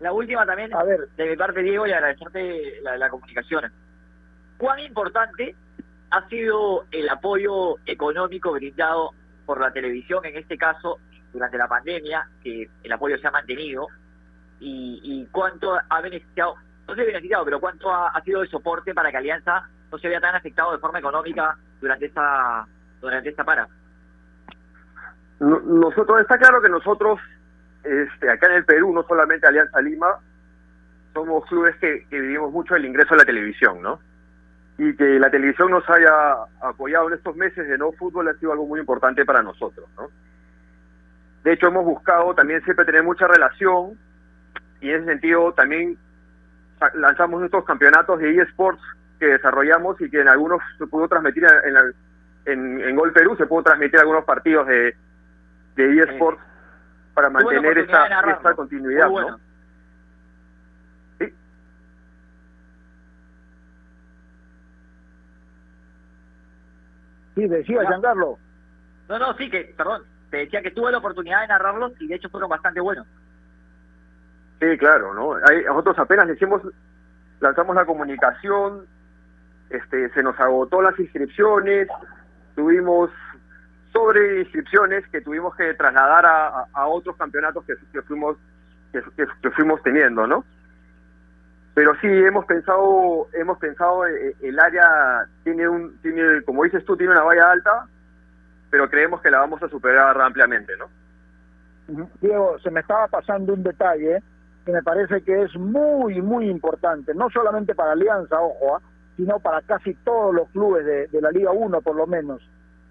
[0.00, 1.08] La última también, A ver.
[1.16, 3.72] de mi parte, Diego, y agradecerte la, la comunicación.
[4.58, 5.54] ¿Cuán importante
[6.10, 9.10] ha sido el apoyo económico brindado
[9.46, 10.98] por la televisión, en este caso,
[11.32, 13.86] durante la pandemia, que el apoyo se ha mantenido?
[14.60, 16.54] ¿Y, y cuánto ha beneficiado,
[16.88, 20.08] no sé beneficiado, pero cuánto ha, ha sido el soporte para que Alianza no se
[20.08, 22.66] vea tan afectado de forma económica durante esta,
[23.00, 23.66] durante esta para?
[25.40, 27.20] No- nosotros está claro que nosotros
[27.86, 30.16] este acá en el Perú no solamente Alianza Lima
[31.14, 34.00] somos clubes que, que vivimos mucho el ingreso a la televisión no
[34.78, 36.10] y que la televisión nos haya
[36.60, 40.08] apoyado en estos meses de no fútbol ha sido algo muy importante para nosotros no
[41.44, 43.98] de hecho hemos buscado también siempre tener mucha relación
[44.80, 45.96] y en ese sentido también
[46.94, 48.82] lanzamos estos campeonatos de eSports
[49.18, 51.92] que desarrollamos y que en algunos se pudo transmitir en, la-
[52.44, 54.94] en, en Gol Perú se pudo transmitir algunos partidos de,
[55.76, 56.40] de eSports
[57.16, 58.32] para mantener narrarlo.
[58.32, 59.30] esta continuidad, bueno.
[59.30, 59.40] ¿no?
[67.34, 67.88] Sí, decía Ya.
[67.88, 68.38] Giancarlo.
[69.08, 72.16] No, no, sí, que, perdón, te decía que tuve la oportunidad de narrarlos y de
[72.16, 73.06] hecho fueron bastante buenos.
[74.60, 75.36] Sí, claro, ¿no?
[75.48, 76.60] Ahí nosotros apenas hicimos,
[77.40, 78.86] lanzamos la comunicación,
[79.70, 81.88] este, se nos agotó las inscripciones,
[82.54, 83.10] tuvimos
[83.96, 88.36] sobre inscripciones que tuvimos que trasladar a, otros campeonatos que, que fuimos
[88.92, 89.02] que,
[89.42, 90.44] que- fuimos teniendo, ¿no?
[91.74, 96.96] Pero sí hemos pensado, hemos pensado eh, el área tiene un, tiene, como dices tú,
[96.96, 97.86] tiene una valla alta,
[98.70, 100.86] pero creemos que la vamos a superar ampliamente, ¿no?
[102.20, 104.22] Diego, se me estaba pasando un detalle
[104.64, 108.80] que me parece que es muy, muy importante, no solamente para Alianza, ojo, ¿ah?
[109.16, 112.42] sino para casi todos los clubes de, de la Liga 1 por lo menos.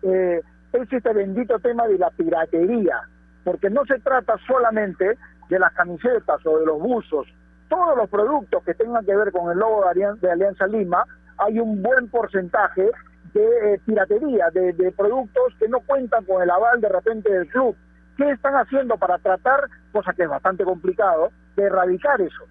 [0.01, 0.41] Eh,
[0.81, 3.01] es este bendito tema de la piratería,
[3.43, 5.17] porque no se trata solamente
[5.49, 7.27] de las camisetas o de los buzos,
[7.69, 9.83] todos los productos que tengan que ver con el logo
[10.21, 11.03] de Alianza, Lima,
[11.37, 12.89] hay un buen porcentaje
[13.33, 17.47] de eh, piratería, de, de productos que no cuentan con el aval de repente del
[17.47, 17.75] club.
[18.17, 22.45] ¿Qué están haciendo para tratar, cosa que es bastante complicado, de erradicar eso?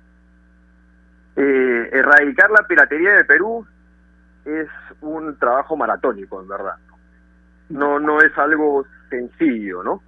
[1.36, 3.66] eh, erradicar la piratería de Perú
[4.44, 4.68] es
[5.00, 6.76] un trabajo maratónico, en verdad.
[7.74, 10.00] No, no es algo sencillo, ¿no?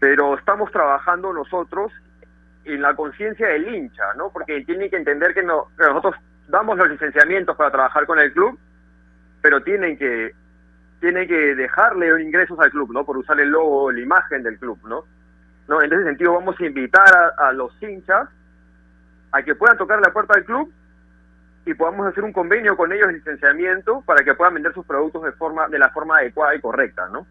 [0.00, 1.92] Pero estamos trabajando nosotros
[2.64, 4.30] en la conciencia del hincha, ¿no?
[4.32, 6.16] Porque tiene que entender que, no, nosotros
[6.48, 8.58] damos los licenciamientos para trabajar con el club,
[9.40, 10.32] pero tienen que
[10.98, 13.04] tienen que dejarle ingresos al club, ¿no?
[13.04, 15.04] Por usar el logo, la imagen del club, ¿no?
[15.68, 18.28] No, en ese sentido vamos a invitar a, a los hinchas
[19.30, 20.72] a que puedan tocar la puerta del club
[21.66, 25.24] y podamos hacer un convenio con ellos de licenciamiento para que puedan vender sus productos
[25.24, 27.26] de forma de la forma adecuada y correcta, ¿no?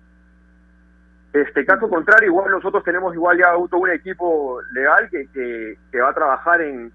[1.32, 6.02] Este caso contrario, igual nosotros tenemos igual ya todo un equipo legal que, que, que
[6.02, 6.92] va a trabajar en,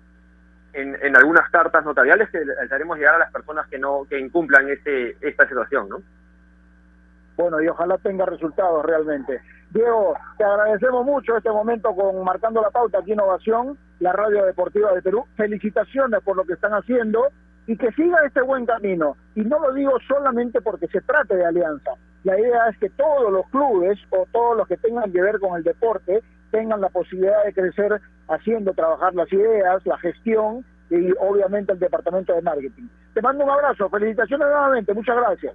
[0.75, 4.69] en, en algunas cartas notariales que haremos llegar a las personas que no que incumplan
[4.69, 6.03] este esta situación, ¿no?
[7.37, 9.41] Bueno, y ojalá tenga resultados realmente.
[9.71, 14.45] Diego, te agradecemos mucho este momento con Marcando la Pauta aquí en Ovación, la radio
[14.45, 15.25] deportiva de Perú.
[15.37, 17.29] Felicitaciones por lo que están haciendo
[17.67, 19.17] y que siga este buen camino.
[19.37, 21.93] Y no lo digo solamente porque se trate de alianza.
[22.25, 25.57] La idea es que todos los clubes o todos los que tengan que ver con
[25.57, 31.73] el deporte tengan la posibilidad de crecer haciendo trabajar las ideas, la gestión y obviamente
[31.73, 32.89] el departamento de marketing.
[33.15, 35.55] Te mando un abrazo, felicitaciones nuevamente, muchas gracias.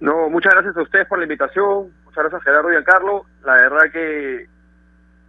[0.00, 3.90] No, muchas gracias a ustedes por la invitación, muchas gracias Gerardo y Giancarlo, la verdad
[3.92, 4.46] que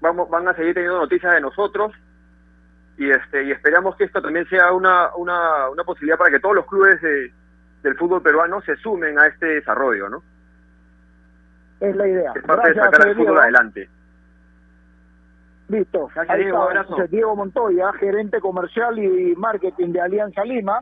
[0.02, 1.94] vamos van a seguir teniendo noticias de nosotros
[2.98, 6.56] y este y esperamos que esto también sea una una, una posibilidad para que todos
[6.56, 7.32] los clubes de-
[7.84, 10.24] del fútbol peruano se sumen a este desarrollo, ¿no?
[11.80, 12.34] Es la idea.
[12.36, 13.30] Es parte de Gracias, sacar el Diego.
[13.30, 13.90] fútbol adelante.
[15.70, 16.08] Listo.
[16.16, 17.08] Gracias, Ahí Diego, está, abrazo.
[17.10, 20.82] Diego Montoya, gerente comercial y marketing de Alianza Lima,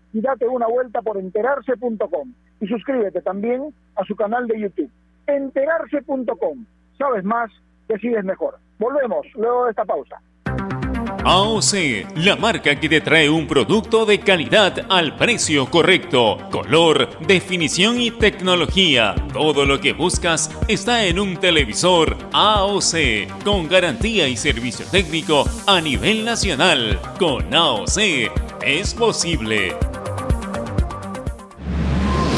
[0.13, 4.91] y date una vuelta por enterarse.com y suscríbete también a su canal de YouTube.
[5.27, 6.65] Enterarse.com.
[6.97, 7.51] Sabes más,
[7.87, 8.57] decides mejor.
[8.79, 10.21] Volvemos luego de esta pausa.
[11.23, 18.01] AOC, la marca que te trae un producto de calidad al precio correcto, color, definición
[18.01, 19.13] y tecnología.
[19.31, 25.79] Todo lo que buscas está en un televisor AOC, con garantía y servicio técnico a
[25.79, 26.99] nivel nacional.
[27.19, 27.99] Con AOC
[28.65, 29.90] es posible.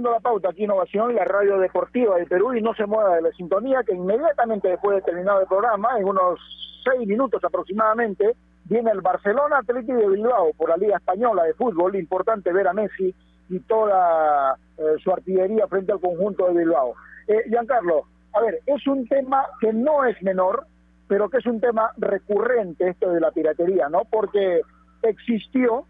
[0.00, 3.22] Marcando la Pauta, aquí Innovación, la radio deportiva del Perú, y no se mueva de
[3.22, 6.40] la sintonía, que inmediatamente después de terminado el programa, en unos
[6.82, 8.34] seis minutos aproximadamente,
[8.64, 11.96] viene el Barcelona Atlético de Bilbao por la Liga Española de Fútbol.
[11.96, 13.14] Importante ver a Messi
[13.50, 16.94] y toda eh, su artillería frente al conjunto de Bilbao.
[17.28, 20.64] Eh, Giancarlo, a ver, es un tema que no es menor,
[21.08, 24.04] pero que es un tema recurrente esto de la piratería, ¿no?
[24.10, 24.62] Porque
[25.02, 25.84] existió,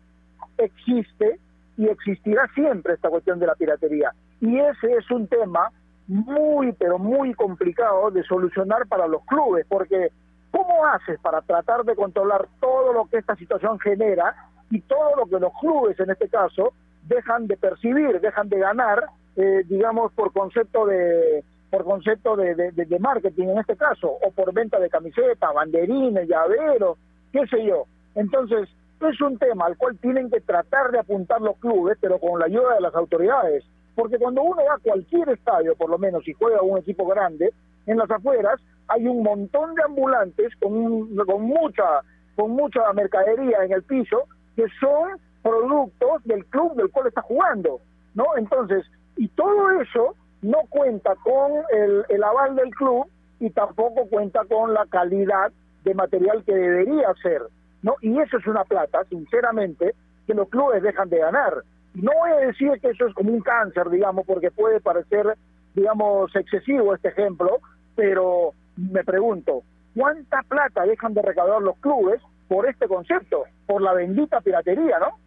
[0.59, 1.39] existe
[1.81, 4.13] y existirá siempre esta cuestión de la piratería.
[4.39, 5.73] Y ese es un tema
[6.07, 10.11] muy, pero muy complicado de solucionar para los clubes, porque
[10.51, 14.35] ¿cómo haces para tratar de controlar todo lo que esta situación genera
[14.71, 16.75] y todo lo que los clubes, en este caso,
[17.09, 19.07] dejan de percibir, dejan de ganar,
[19.37, 24.53] eh, digamos, por concepto de por concepto de, de, marketing en este caso, o por
[24.53, 26.99] venta de camisetas, banderines, llaveros,
[27.33, 27.85] qué sé yo.
[28.17, 28.69] Entonces,
[29.09, 32.47] es un tema al cual tienen que tratar de apuntar los clubes, pero con la
[32.47, 33.65] ayuda de las autoridades.
[33.95, 37.53] Porque cuando uno va a cualquier estadio, por lo menos, y juega un equipo grande,
[37.87, 42.03] en las afueras hay un montón de ambulantes con, con, mucha,
[42.37, 44.25] con mucha mercadería en el piso
[44.57, 47.81] que son productos del club del cual está jugando,
[48.15, 48.25] ¿no?
[48.37, 48.85] Entonces,
[49.17, 53.07] y todo eso no cuenta con el, el aval del club
[53.39, 55.53] y tampoco cuenta con la calidad
[55.85, 57.43] de material que debería ser.
[57.83, 57.95] ¿No?
[58.01, 59.95] Y eso es una plata, sinceramente,
[60.27, 61.63] que los clubes dejan de ganar.
[61.95, 65.37] No voy a decir que eso es como un cáncer, digamos, porque puede parecer,
[65.75, 67.59] digamos, excesivo este ejemplo,
[67.97, 69.63] pero me pregunto,
[69.95, 75.19] ¿cuánta plata dejan de recaudar los clubes por este concepto, por la bendita piratería, no?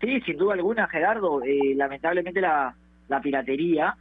[0.00, 1.42] Sí, sin duda alguna, Gerardo.
[1.44, 2.74] Eh, lamentablemente la,
[3.22, 3.94] piratería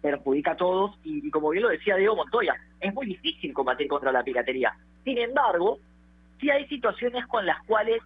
[0.00, 4.10] perjudica a todos y, como bien lo decía Diego Montoya, es muy difícil combatir contra
[4.10, 4.74] la piratería.
[5.04, 5.78] Sin embargo,
[6.44, 8.02] sí hay situaciones con las cuales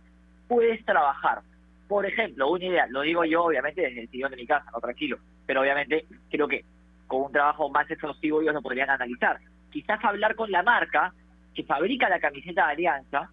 [0.46, 1.42] puedes trabajar.
[1.88, 4.80] Por ejemplo, una idea, lo digo yo obviamente desde el sillón de mi casa, no
[4.80, 6.64] tranquilo, pero obviamente creo que
[7.08, 9.40] con un trabajo más exhaustivo ellos lo podrían analizar.
[9.72, 11.12] Quizás hablar con la marca
[11.52, 13.30] que fabrica la camiseta de Alianza.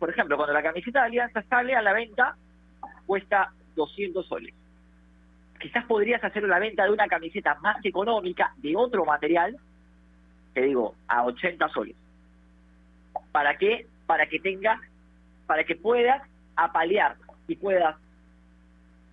[0.00, 2.34] Por ejemplo, cuando la camiseta de Alianza sale a la venta,
[3.06, 4.54] cuesta 200 soles.
[5.60, 9.56] Quizás podrías hacer la venta de una camiseta más económica de otro material,
[10.54, 11.94] te digo, a 80 soles.
[13.30, 13.86] ¿Para qué?
[14.10, 14.80] Para que tengas,
[15.46, 16.20] para que puedas
[16.56, 17.14] apalear
[17.46, 17.94] y puedas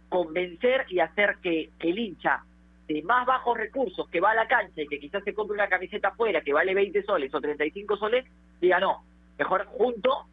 [0.10, 2.43] convencer y hacer que el hincha
[2.88, 5.70] de más bajos recursos que va a la cancha y que quizás se compre una
[5.70, 8.26] camiseta afuera que vale 20 soles o 35 soles,
[8.60, 9.04] diga no,
[9.38, 10.26] mejor junto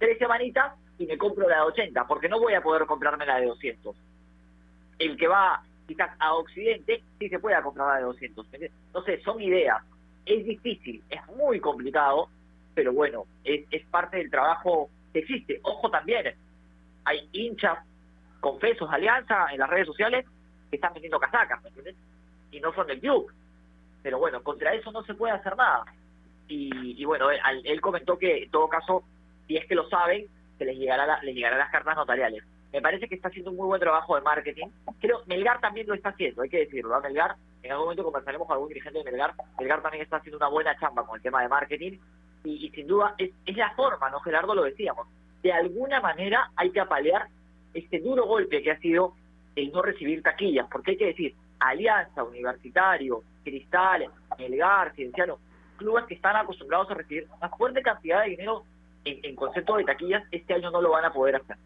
[0.00, 3.38] tres semanitas y me compro la de 80, porque no voy a poder comprarme la
[3.38, 3.94] de 200.
[4.98, 8.46] El que va quizás a Occidente sí se puede comprar la de 200.
[8.52, 9.80] Entonces son ideas.
[10.26, 12.28] Es difícil, es muy complicado,
[12.78, 15.58] pero bueno, es, es parte del trabajo que existe.
[15.64, 16.32] Ojo también,
[17.04, 17.76] hay hinchas
[18.38, 20.24] confesos, alianza en las redes sociales
[20.70, 21.96] que están vendiendo casacas, ¿me entiendes?
[22.52, 23.32] Y no son del club.
[24.00, 25.86] Pero bueno, contra eso no se puede hacer nada.
[26.46, 29.02] Y, y bueno, él, él, comentó que en todo caso,
[29.48, 32.44] si es que lo saben, se les llegará, la, les llegará las cartas notariales.
[32.72, 34.68] Me parece que está haciendo un muy buen trabajo de marketing.
[35.00, 36.94] Creo Melgar también lo está haciendo, hay que decirlo.
[36.94, 37.00] ¿no?
[37.00, 39.34] Melgar, en algún momento conversaremos con algún dirigente de Melgar.
[39.58, 41.98] Melgar también está haciendo una buena chamba con el tema de marketing.
[42.44, 44.54] Y, sin duda es, es la forma, ¿no, Gerardo?
[44.54, 45.06] Lo decíamos.
[45.42, 47.28] De alguna manera hay que apalear
[47.74, 49.14] este duro golpe que ha sido
[49.56, 54.06] el no recibir taquillas, porque hay que decir, Alianza, Universitario, Cristal,
[54.38, 55.38] Melgar, Cienciano,
[55.76, 58.62] clubes que están acostumbrados a recibir una fuerte cantidad de dinero
[59.04, 61.56] en, en concepto de taquillas, este año no lo van a poder hacer.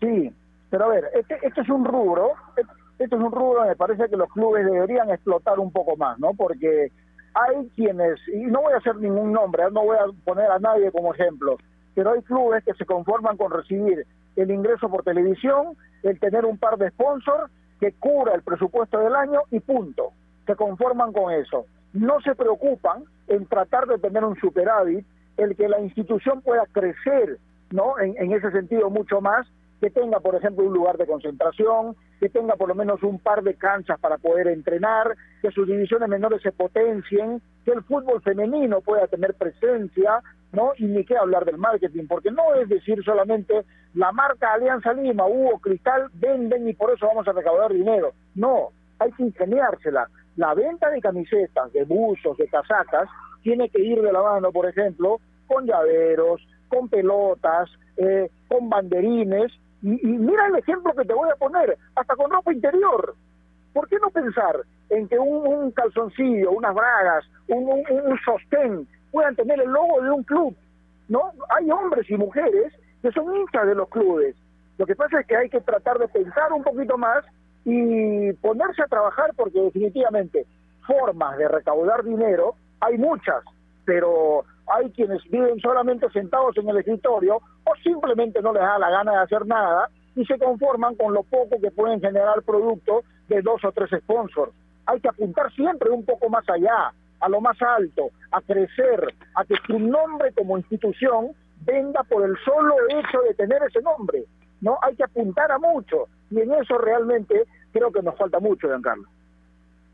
[0.00, 0.32] Sí,
[0.70, 4.08] pero a ver, este, este es un rubro, este, este es un rubro me parece
[4.08, 6.34] que los clubes deberían explotar un poco más, ¿no?
[6.34, 6.90] Porque
[7.34, 10.90] hay quienes, y no voy a hacer ningún nombre, no voy a poner a nadie
[10.92, 11.58] como ejemplo,
[11.94, 14.06] pero hay clubes que se conforman con recibir
[14.36, 19.14] el ingreso por televisión, el tener un par de sponsors que cura el presupuesto del
[19.14, 20.12] año y punto.
[20.46, 21.66] Se conforman con eso.
[21.92, 25.06] No se preocupan en tratar de tener un superávit,
[25.36, 27.38] el que la institución pueda crecer,
[27.70, 27.98] ¿no?
[27.98, 29.46] En, en ese sentido mucho más
[29.80, 33.42] que tenga, por ejemplo, un lugar de concentración, que tenga por lo menos un par
[33.42, 38.80] de canchas para poder entrenar, que sus divisiones menores se potencien, que el fútbol femenino
[38.80, 40.20] pueda tener presencia,
[40.52, 40.72] ¿no?
[40.78, 43.64] Y ni qué hablar del marketing, porque no es decir solamente
[43.94, 48.12] la marca Alianza Lima, Hugo Cristal, venden y por eso vamos a recaudar dinero.
[48.34, 50.08] No, hay que ingeniársela.
[50.36, 53.08] La venta de camisetas, de buzos, de casacas,
[53.42, 59.52] tiene que ir de la mano, por ejemplo, con llaveros, con pelotas, eh, con banderines,
[59.84, 63.14] y, mira el ejemplo que te voy a poner, hasta con ropa interior.
[63.74, 69.60] ¿Por qué no pensar en que un, calzoncillo, unas bragas, un, un, sostén puedan tener
[69.60, 70.56] el logo de un club?
[71.08, 71.32] ¿No?
[71.54, 72.72] Hay hombres y mujeres
[73.02, 74.34] que son hinchas de los clubes.
[74.78, 77.22] Lo que pasa es que hay que tratar de pensar un poquito más
[77.66, 80.46] y ponerse a trabajar porque definitivamente
[80.86, 83.44] formas de recaudar dinero hay muchas,
[83.84, 88.90] pero hay quienes viven solamente sentados en el escritorio o simplemente no les da la
[88.90, 93.42] gana de hacer nada y se conforman con lo poco que pueden generar producto de
[93.42, 94.52] dos o tres sponsors.
[94.86, 99.44] Hay que apuntar siempre un poco más allá, a lo más alto, a crecer, a
[99.44, 101.30] que su nombre como institución
[101.64, 104.24] venga por el solo hecho de tener ese nombre.
[104.60, 108.68] No, hay que apuntar a mucho y en eso realmente creo que nos falta mucho,
[108.68, 109.08] Giancarlo.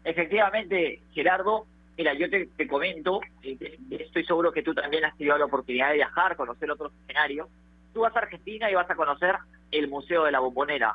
[0.04, 1.66] Efectivamente, Gerardo,
[2.00, 5.96] Mira, yo te, comento, eh, estoy seguro que tú también has tenido la oportunidad de
[5.96, 7.46] viajar, conocer otros escenarios.
[7.92, 9.36] Tú vas a Argentina y vas a conocer
[9.70, 10.94] el Museo de la Bombonera.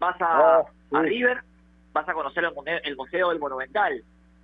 [0.00, 1.44] Vas a, oh, River,
[1.92, 2.42] vas a conocer
[2.82, 4.02] el, Museo del Monumental.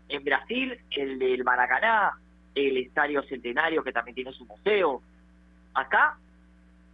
[0.08, 2.12] En Brasil, el del Maracaná,
[2.54, 5.02] el Estadio Centenario, que también tiene su museo.
[5.74, 6.16] Acá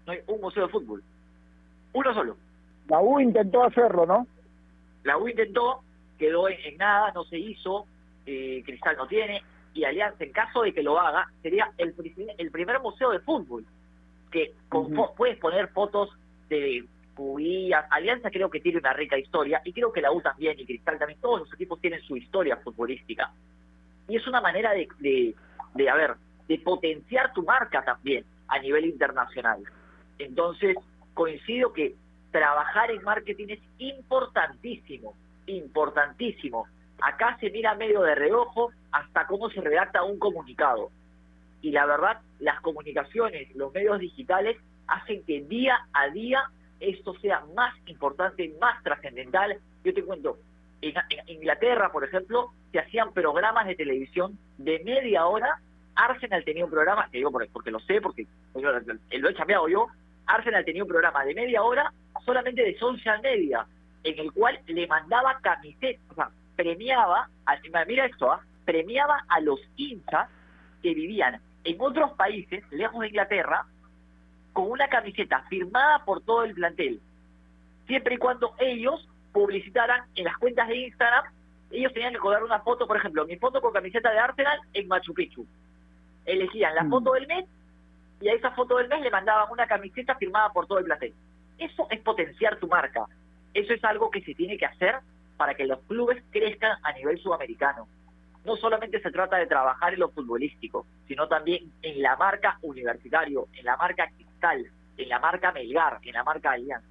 [0.07, 1.05] no hay un museo de fútbol.
[1.93, 2.39] Uno solo.
[2.89, 4.27] La U intentó hacerlo, ¿no?
[5.03, 5.83] La U intentó,
[6.19, 7.87] quedó en nada, no se hizo
[8.27, 9.43] eh, Cristal no tiene,
[9.75, 11.95] y Alianza, en caso de que lo haga, sería el,
[12.39, 13.65] el primer museo de fútbol,
[14.31, 14.53] que
[15.17, 16.11] puedes poner fotos
[16.49, 20.59] de cubillas, Alianza creo que tiene una rica historia, y creo que la U también,
[20.59, 23.33] y Cristal también, todos los equipos tienen su historia futbolística.
[24.09, 25.35] Y es una manera de, de,
[25.75, 26.15] de a ver,
[26.49, 29.63] de potenciar tu marca también a nivel internacional.
[30.19, 30.77] Entonces,
[31.15, 31.95] coincido que
[32.31, 35.15] trabajar en marketing es importantísimo,
[35.47, 36.67] importantísimo.
[37.01, 40.91] Acá se mira medio de reojo hasta cómo se redacta un comunicado.
[41.61, 46.43] Y la verdad, las comunicaciones, los medios digitales hacen que día a día
[46.81, 49.59] esto sea más importante, más trascendental.
[49.83, 50.39] Yo te cuento,
[50.83, 50.95] en,
[51.27, 55.59] Inglaterra, por ejemplo, se hacían programas de televisión de media hora.
[55.95, 59.87] Arsenal tenía un programa, que digo porque lo sé, porque lo he cambiado yo.
[60.27, 61.93] Arsenal tenía un programa de media hora
[62.25, 63.67] solamente de social media,
[64.03, 67.29] en el cual le mandaba camisetas, o sea, premiaba,
[67.87, 68.41] mira esto, ¿ah?
[68.65, 70.29] premiaba a los hinchas
[70.83, 73.67] que vivían en otros países, lejos de Inglaterra,
[74.53, 77.01] con una camiseta firmada por todo el plantel,
[77.87, 81.25] siempre y cuando ellos publicitaran en las cuentas de Instagram,
[81.71, 84.87] ellos tenían que colgar una foto, por ejemplo, mi foto con camiseta de Arsenal en
[84.87, 85.45] Machu Picchu.
[86.25, 86.91] Elegían la mm.
[86.91, 87.47] foto del mes
[88.21, 91.13] y a esa foto del mes le mandaban una camiseta firmada por todo el plantel.
[91.59, 93.07] Eso es potenciar tu marca.
[93.53, 94.97] Eso es algo que se tiene que hacer
[95.37, 97.87] para que los clubes crezcan a nivel sudamericano.
[98.45, 103.49] No solamente se trata de trabajar en lo futbolístico, sino también en la marca universitario,
[103.55, 104.67] en la marca cristal,
[104.97, 106.87] en la marca Melgar, en la marca Alianza.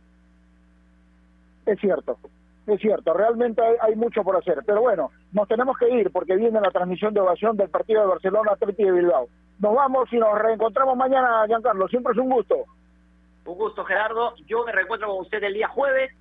[1.66, 2.18] Es cierto,
[2.66, 4.60] es cierto, realmente hay, mucho por hacer.
[4.66, 8.08] Pero bueno, nos tenemos que ir porque viene la transmisión de ovación del partido de
[8.08, 9.28] Barcelona Atleti de Bilbao.
[9.60, 11.88] Nos vamos y nos reencontramos mañana, Giancarlo.
[11.88, 12.56] Siempre es un gusto.
[13.46, 14.36] Un gusto, Gerardo.
[14.46, 16.12] Yo me reencuentro con usted el día jueves,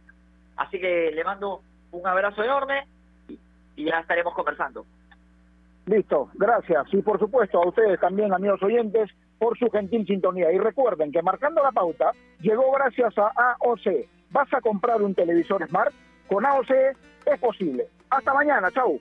[0.56, 1.62] así que le mando
[1.92, 2.86] un abrazo enorme
[3.76, 4.84] y ya estaremos conversando.
[5.86, 6.86] Listo, gracias.
[6.92, 10.52] Y por supuesto a ustedes también, amigos oyentes, por su gentil sintonía.
[10.52, 14.06] Y recuerden que marcando la pauta llegó gracias a AOC.
[14.30, 15.92] ¿Vas a comprar un televisor Smart?
[16.28, 16.70] Con AOC
[17.26, 17.86] es posible.
[18.10, 19.00] Hasta mañana, chau.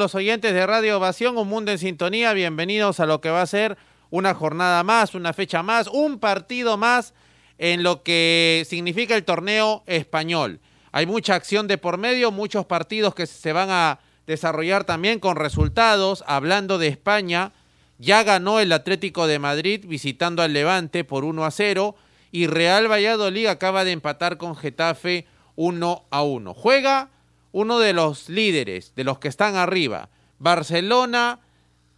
[0.00, 1.36] los oyentes de Radio Ovación?
[1.36, 3.76] Un mundo en sintonía, bienvenidos a lo que va a ser
[4.08, 7.12] una jornada más, una fecha más, un partido más
[7.58, 10.60] en lo que significa el torneo español.
[10.90, 15.36] Hay mucha acción de por medio, muchos partidos que se van a desarrollar también con
[15.36, 16.24] resultados.
[16.26, 17.52] Hablando de España,
[17.98, 21.94] ya ganó el Atlético de Madrid visitando al Levante por 1 a 0
[22.32, 25.26] y Real Valladolid acaba de empatar con Getafe
[25.56, 26.54] 1 a 1.
[26.54, 27.10] Juega
[27.52, 31.40] uno de los líderes, de los que están arriba, Barcelona,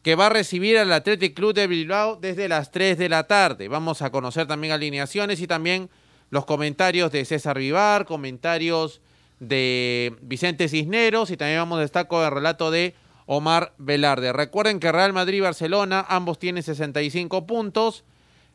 [0.02, 3.68] que va a recibir al Athletic Club de Bilbao desde las 3 de la tarde.
[3.68, 5.90] Vamos a conocer también alineaciones y también
[6.30, 9.00] los comentarios de César Vivar, comentarios
[9.38, 12.94] de Vicente Cisneros y también vamos a estar con el relato de
[13.26, 14.32] Omar Velarde.
[14.32, 18.04] Recuerden que Real Madrid y Barcelona ambos tienen 65 puntos.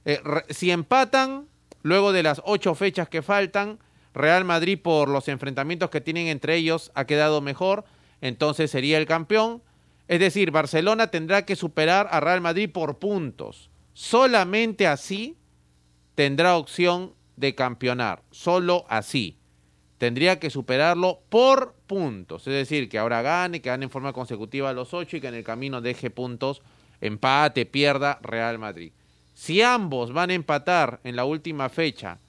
[0.06, 1.48] Eh, si empatan,
[1.82, 3.80] luego de las ocho fechas que faltan,
[4.18, 7.86] Real Madrid por los enfrentamientos que tienen entre ellos ha quedado mejor,
[8.22, 9.61] entonces sería el campeón.
[10.07, 13.70] Es decir, Barcelona tendrá que superar a Real Madrid por puntos.
[13.93, 15.38] Solamente así
[16.15, 18.24] tendrá opción de campeonar.
[18.32, 19.38] Solo así.
[19.97, 22.45] Tendría que superarlo por puntos.
[22.47, 25.36] Es decir, que ahora gane, que gane en forma consecutiva los ocho y que en
[25.36, 26.61] el camino deje puntos,
[27.01, 28.91] empate, pierda Real Madrid.
[29.34, 32.20] Si ambos van a empatar en la última fecha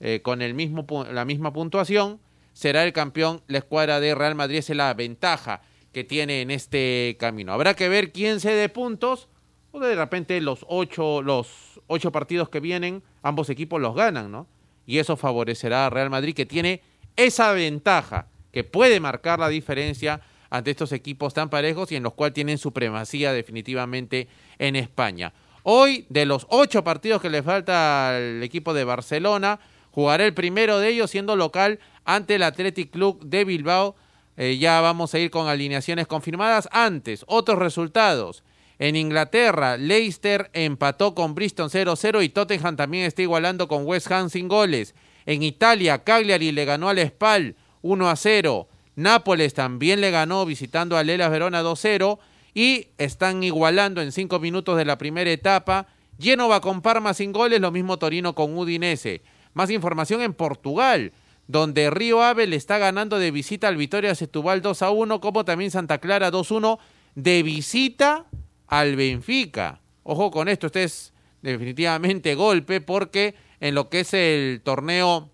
[0.00, 2.20] eh, con el mismo, la misma puntuación,
[2.52, 4.58] será el campeón la escuadra de Real Madrid.
[4.58, 7.52] Es la ventaja que tiene en este camino.
[7.52, 9.28] Habrá que ver quién se dé puntos
[9.72, 14.46] o de repente los ocho, los ocho partidos que vienen, ambos equipos los ganan, ¿no?
[14.86, 16.82] Y eso favorecerá a Real Madrid que tiene
[17.16, 22.14] esa ventaja que puede marcar la diferencia ante estos equipos tan parejos y en los
[22.14, 24.28] cuales tienen supremacía definitivamente
[24.58, 25.32] en España.
[25.62, 29.58] Hoy, de los ocho partidos que le falta al equipo de Barcelona,
[29.96, 33.96] Jugará el primero de ellos siendo local ante el Athletic Club de Bilbao.
[34.36, 36.68] Eh, ya vamos a ir con alineaciones confirmadas.
[36.70, 38.44] Antes, otros resultados.
[38.78, 44.28] En Inglaterra, Leicester empató con Bristol 0-0 y Tottenham también está igualando con West Ham
[44.28, 44.94] sin goles.
[45.24, 48.66] En Italia, Cagliari le ganó al Spal 1-0.
[48.96, 52.18] Nápoles también le ganó visitando a Lelas Verona 2-0
[52.52, 55.86] y están igualando en cinco minutos de la primera etapa.
[56.20, 59.22] Génova con Parma sin goles, lo mismo Torino con Udinese.
[59.56, 61.14] Más información en Portugal,
[61.46, 65.46] donde Río Ave le está ganando de visita al Vitoria Setúbal 2 a 1, como
[65.46, 66.78] también Santa Clara 2-1
[67.14, 68.26] de visita
[68.66, 69.80] al Benfica.
[70.02, 75.30] Ojo con esto, este es definitivamente golpe porque en lo que es el torneo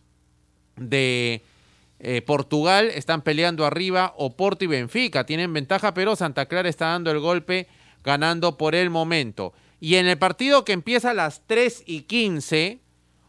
[0.77, 1.43] de
[1.99, 5.27] eh, Portugal están peleando arriba Oporto y Benfica.
[5.27, 7.66] Tienen ventaja, pero Santa Clara está dando el golpe
[8.05, 9.53] ganando por el momento.
[9.81, 12.82] Y en el partido que empieza a las 3 y 15,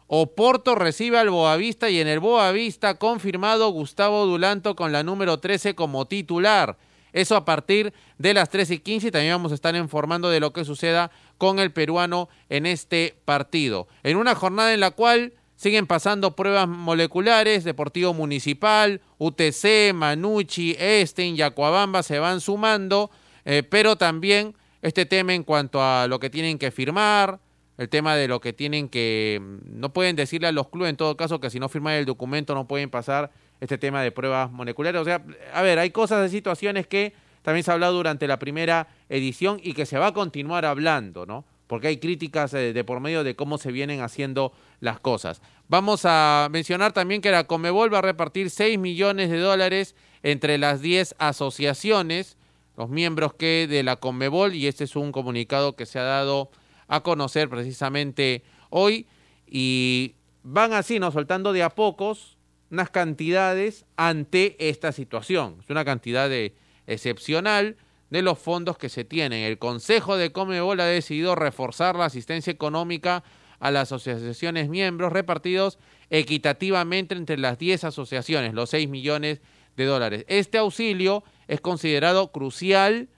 [0.06, 5.74] Oporto recibe al Boavista y en el Boavista confirmado Gustavo Dulanto con la número 13
[5.74, 6.76] como titular.
[7.14, 10.40] Eso a partir de las 3 y 15 y también vamos a estar informando de
[10.40, 13.86] lo que suceda con el peruano en este partido.
[14.02, 21.36] En una jornada en la cual siguen pasando pruebas moleculares, Deportivo Municipal, UTC, Manucci, Esten,
[21.36, 23.10] Yacuabamba se van sumando,
[23.44, 27.38] eh, pero también este tema en cuanto a lo que tienen que firmar,
[27.76, 31.16] el tema de lo que tienen que, no pueden decirle a los clubes en todo
[31.16, 35.00] caso que si no firman el documento no pueden pasar este tema de pruebas moleculares.
[35.00, 38.38] O sea, a ver, hay cosas de situaciones que también se ha hablado durante la
[38.38, 41.44] primera edición y que se va a continuar hablando, ¿no?
[41.66, 45.42] Porque hay críticas de, de por medio de cómo se vienen haciendo las cosas.
[45.68, 50.58] Vamos a mencionar también que la Comebol va a repartir 6 millones de dólares entre
[50.58, 52.36] las 10 asociaciones,
[52.76, 56.50] los miembros que de la Comebol, y este es un comunicado que se ha dado
[56.88, 59.06] a conocer precisamente hoy
[59.46, 61.10] y van así, ¿no?
[61.10, 62.38] Soltando de a pocos
[62.70, 65.58] unas cantidades ante esta situación.
[65.62, 66.54] Es una cantidad de,
[66.86, 67.76] excepcional
[68.10, 69.44] de los fondos que se tienen.
[69.44, 73.24] El Consejo de Comebol ha decidido reforzar la asistencia económica
[73.60, 75.78] a las asociaciones miembros repartidos
[76.10, 79.40] equitativamente entre las 10 asociaciones, los 6 millones
[79.76, 80.24] de dólares.
[80.28, 83.08] Este auxilio es considerado crucial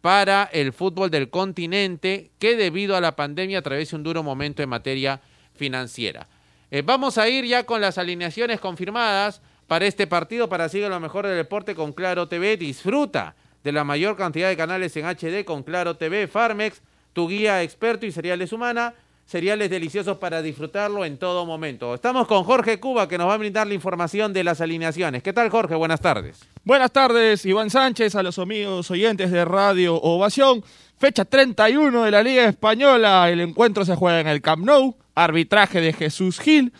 [0.00, 4.68] para el fútbol del continente que debido a la pandemia atraviesa un duro momento en
[4.68, 5.20] materia
[5.54, 6.28] financiera.
[6.70, 11.00] Eh, vamos a ir ya con las alineaciones confirmadas para este partido, para seguir lo
[11.00, 12.56] mejor del deporte con Claro TV.
[12.56, 13.34] Disfruta
[13.64, 16.82] de la mayor cantidad de canales en HD con Claro TV, Farmex,
[17.12, 18.94] tu guía experto y cereales humana
[19.26, 21.94] cereales deliciosos para disfrutarlo en todo momento.
[21.94, 25.22] Estamos con Jorge Cuba que nos va a brindar la información de las alineaciones.
[25.22, 25.74] ¿Qué tal Jorge?
[25.74, 26.40] Buenas tardes.
[26.64, 30.62] Buenas tardes Iván Sánchez, a los amigos oyentes de Radio Ovación.
[30.98, 35.80] Fecha 31 de la Liga Española, el encuentro se juega en el Camp Nou, arbitraje
[35.80, 36.72] de Jesús Gil,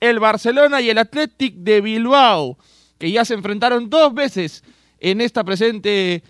[0.00, 2.58] el Barcelona y el Athletic de Bilbao,
[2.98, 4.62] que ya se enfrentaron dos veces
[5.00, 6.22] en esta presente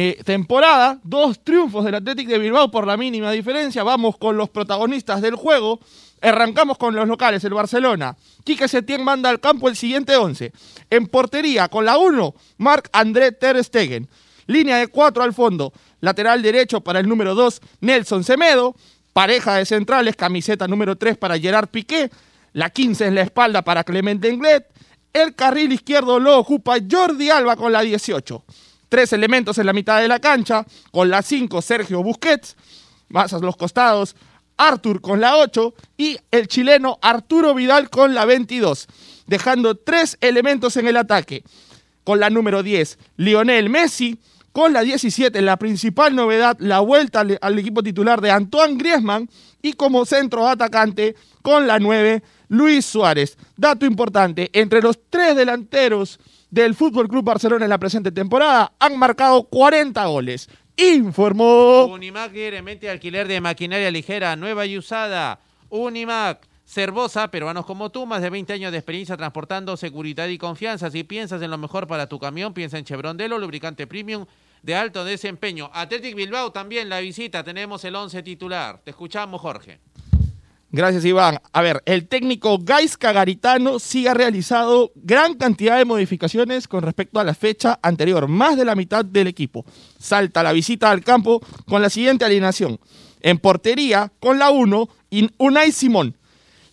[0.00, 3.82] eh, temporada, dos triunfos del Athletic de Bilbao por la mínima diferencia.
[3.82, 5.80] Vamos con los protagonistas del juego.
[6.20, 8.16] Arrancamos con los locales, el Barcelona.
[8.44, 10.52] Quique Setién manda al campo el siguiente 11.
[10.88, 14.08] En portería, con la 1, Marc André Ter Stegen.
[14.46, 15.72] Línea de 4 al fondo.
[16.00, 18.76] Lateral derecho para el número 2, Nelson Semedo.
[19.12, 22.08] Pareja de centrales, camiseta número 3 para Gerard Piqué.
[22.52, 24.64] La 15 en la espalda para Clemente Englet.
[25.12, 28.44] El carril izquierdo lo ocupa Jordi Alba con la 18
[28.88, 32.56] tres elementos en la mitad de la cancha, con la 5 Sergio Busquets,
[33.08, 34.14] más a los costados
[34.58, 38.88] Artur con la 8 y el chileno Arturo Vidal con la 22,
[39.26, 41.44] dejando tres elementos en el ataque.
[42.04, 44.18] Con la número 10, Lionel Messi,
[44.52, 49.30] con la 17, la principal novedad, la vuelta al, al equipo titular de Antoine Griezmann
[49.62, 53.38] y como centro atacante, con la 9, Luis Suárez.
[53.56, 56.18] Dato importante, entre los tres delanteros
[56.50, 60.48] del Fútbol Club Barcelona en la presente temporada han marcado 40 goles.
[60.76, 61.86] Informó.
[61.86, 62.32] Unimac
[62.62, 65.40] mente alquiler de maquinaria ligera, nueva y usada.
[65.68, 66.46] Unimac.
[66.64, 70.90] Cervosa, peruanos como tú, más de 20 años de experiencia transportando seguridad y confianza.
[70.90, 74.26] Si piensas en lo mejor para tu camión, piensa en Chevron Delo, lubricante premium
[74.62, 75.70] de alto desempeño.
[75.72, 78.82] Athletic Bilbao también la visita, tenemos el 11 titular.
[78.84, 79.80] Te escuchamos, Jorge.
[80.70, 81.40] Gracias, Iván.
[81.52, 87.18] A ver, el técnico Gaisca Garitano sí ha realizado gran cantidad de modificaciones con respecto
[87.18, 89.64] a la fecha anterior, más de la mitad del equipo.
[89.98, 92.78] Salta la visita al campo con la siguiente alineación.
[93.22, 94.88] En portería, con la 1,
[95.38, 96.18] Unai Simón.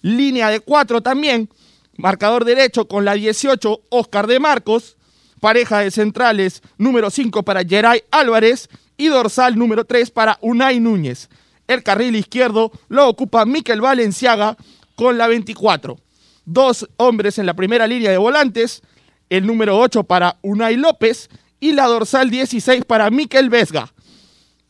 [0.01, 1.49] Línea de 4 también.
[1.95, 4.97] Marcador derecho con la 18, Oscar de Marcos.
[5.39, 8.67] Pareja de centrales, número 5 para Geray Álvarez.
[8.97, 11.29] Y dorsal número 3 para Unai Núñez.
[11.68, 14.57] El carril izquierdo lo ocupa Miquel Valenciaga
[14.95, 15.97] con la 24.
[16.45, 18.82] Dos hombres en la primera línea de volantes,
[19.30, 23.91] el número 8 para Unai López y la dorsal 16 para Miquel Vesga.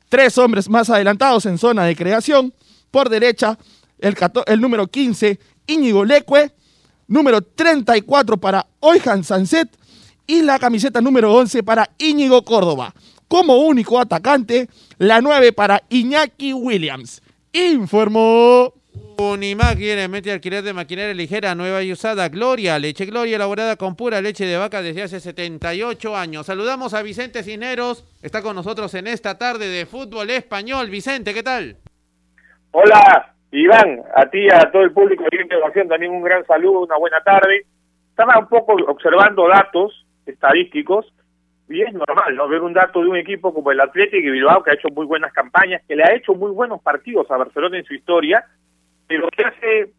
[0.08, 2.54] Tres hombres más adelantados en zona de creación.
[2.92, 3.58] Por derecha,
[4.00, 6.52] el, número 15, Íñigo Leque.
[7.08, 9.70] Número 34 para Oijan Sanset.
[10.28, 12.94] Y la camiseta número 11 para Íñigo Córdoba
[13.28, 14.68] como único atacante,
[14.98, 17.22] la 9 para Iñaki Williams.
[17.54, 18.74] Informó.
[19.18, 22.28] Unimac quiere mete alquiler de maquinaria ligera, nueva y usada.
[22.28, 26.46] Gloria, leche Gloria elaborada con pura leche de vaca desde hace 78 años.
[26.46, 30.90] Saludamos a Vicente Cineros, está con nosotros en esta tarde de fútbol español.
[30.90, 31.78] Vicente, ¿qué tal?
[32.72, 36.98] Hola, Iván, a ti, a todo el público de Integración también un gran saludo, una
[36.98, 37.66] buena tarde.
[38.10, 41.06] Estaba un poco observando datos estadísticos
[41.68, 42.48] y es normal, ¿no?
[42.48, 45.06] Ver un dato de un equipo como el Atlético y Bilbao, que ha hecho muy
[45.06, 48.46] buenas campañas, que le ha hecho muy buenos partidos a Barcelona en su historia,
[49.08, 49.92] pero que hace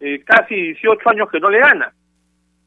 [0.00, 1.92] eh, casi 18 años que no le gana.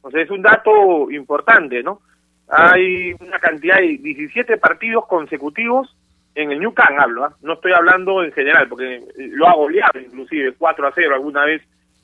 [0.01, 2.01] O sea, es un dato importante, ¿no?
[2.47, 5.95] Hay una cantidad de 17 partidos consecutivos
[6.35, 7.35] en el New Camp, hablo, ¿ah?
[7.41, 11.63] no estoy hablando en general, porque lo ha goleado inclusive 4 a 0 alguna vez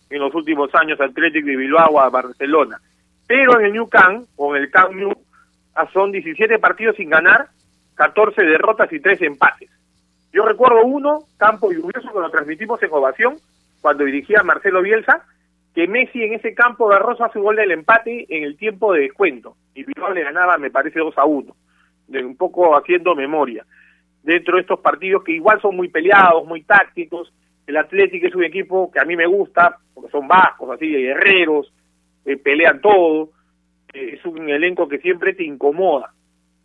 [0.10, 2.80] en los últimos años Atlético y Bilbao a Barcelona.
[3.28, 5.14] Pero en el New Camp, o en el Camp New,
[5.94, 7.48] son 17 partidos sin ganar,
[7.96, 9.70] 14 derrotas y 3 empates.
[10.32, 13.36] Yo recuerdo uno, campo lluvioso, que lo transmitimos en ovación,
[13.82, 15.26] cuando dirigía Marcelo Bielsa,
[15.76, 19.56] que Messi en ese campo Rosa su gol del empate en el tiempo de descuento.
[19.76, 21.56] Y Bilbao le ganaba, me parece, 2 a 1.
[22.08, 23.66] De un poco haciendo memoria.
[24.22, 27.34] Dentro de estos partidos que igual son muy peleados, muy tácticos.
[27.66, 31.02] El Atlético es un equipo que a mí me gusta, porque son bajos, así, de
[31.02, 31.74] guerreros,
[32.26, 33.30] eh, pelean todo
[33.94, 36.14] es un elenco que siempre te incomoda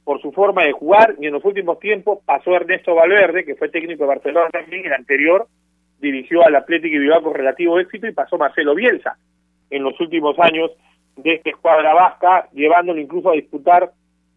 [0.04, 3.68] por su forma de jugar y en los últimos tiempos pasó Ernesto Valverde, que fue
[3.68, 5.46] técnico de Barcelona también, el anterior,
[6.00, 9.18] dirigió al Atlético y Bilbao con relativo éxito y pasó Marcelo Bielsa
[9.68, 10.70] en los últimos años
[11.16, 13.90] de esta escuadra vasca, llevándolo incluso a disputar,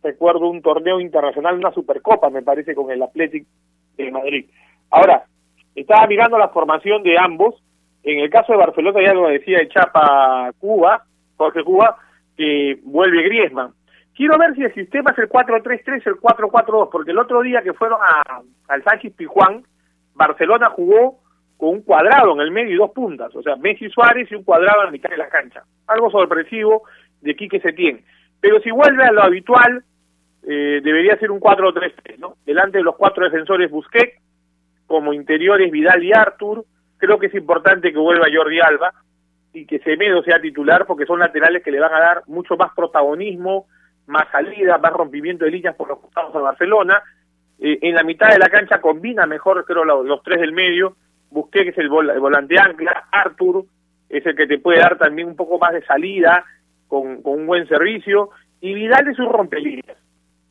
[0.04, 3.48] recuerdo, un torneo internacional, una Supercopa, me parece, con el Atlético
[3.96, 4.46] de Madrid.
[4.90, 5.24] Ahora,
[5.76, 7.56] estaba mirando la formación de ambos,
[8.04, 11.06] en el caso de Barcelona ya lo decía el Chapa Cuba,
[11.38, 11.98] Jorge Cuba,
[12.42, 13.74] que vuelve Griezmann.
[14.16, 17.74] Quiero ver si el sistema es el 4-3-3 el 4-4-2, porque el otro día que
[17.74, 19.64] fueron a, al Sánchez Pijuán,
[20.16, 21.20] Barcelona jugó
[21.58, 24.44] con un cuadrado en el medio y dos puntas, o sea, Messi Suárez y un
[24.44, 25.64] cuadrado en la mitad de la cancha.
[25.86, 26.82] Algo sorpresivo
[27.22, 28.04] de Quique Setién.
[28.40, 29.84] Pero si vuelve a lo habitual,
[30.42, 32.38] eh, debería ser un 4-3-3, ¿no?
[32.44, 34.20] Delante de los cuatro defensores Busquets,
[34.88, 36.66] como interiores Vidal y Artur,
[36.98, 38.94] creo que es importante que vuelva Jordi Alba
[39.54, 42.72] y que Semedo sea titular porque son laterales que le van a dar mucho más
[42.76, 43.68] protagonismo,
[44.08, 47.02] más salida, más rompimiento de líneas por los costados a Barcelona.
[47.60, 50.96] Eh, en la mitad de la cancha combina mejor, creo, los, tres del medio.
[51.30, 53.66] Busqué que es el, volante ancla, Artur
[54.10, 56.44] es el que te puede dar también un poco más de salida
[56.88, 58.30] con, un buen servicio.
[58.60, 59.98] Y Vidal es un rompelíneas.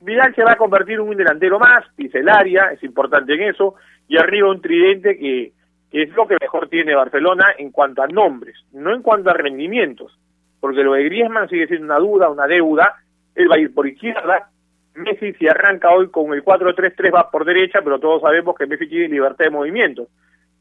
[0.01, 1.85] Vidal se va a convertir en un delantero más,
[2.33, 3.75] área, es importante en eso,
[4.09, 5.53] y arriba un tridente que,
[5.93, 10.17] es lo que mejor tiene Barcelona en cuanto a nombres, no en cuanto a rendimientos,
[10.61, 12.97] porque lo de Griezmann sigue siendo una duda, una deuda,
[13.35, 14.51] él va a ir por izquierda,
[14.95, 18.89] Messi si arranca hoy con el 4-3-3 va por derecha, pero todos sabemos que Messi
[18.89, 20.09] tiene libertad de movimiento,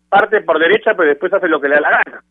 [0.08, 2.24] parte por derecha pero después hace lo que le da la gana,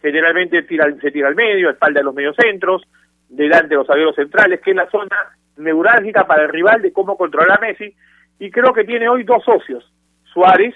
[0.00, 2.82] generalmente tira, se tira al medio, espalda de los mediocentros,
[3.28, 5.16] delante de los zagueros centrales, que es la zona
[5.56, 7.94] neurálgica para el rival de cómo controlar a Messi,
[8.38, 9.90] y creo que tiene hoy dos socios,
[10.24, 10.74] Suárez,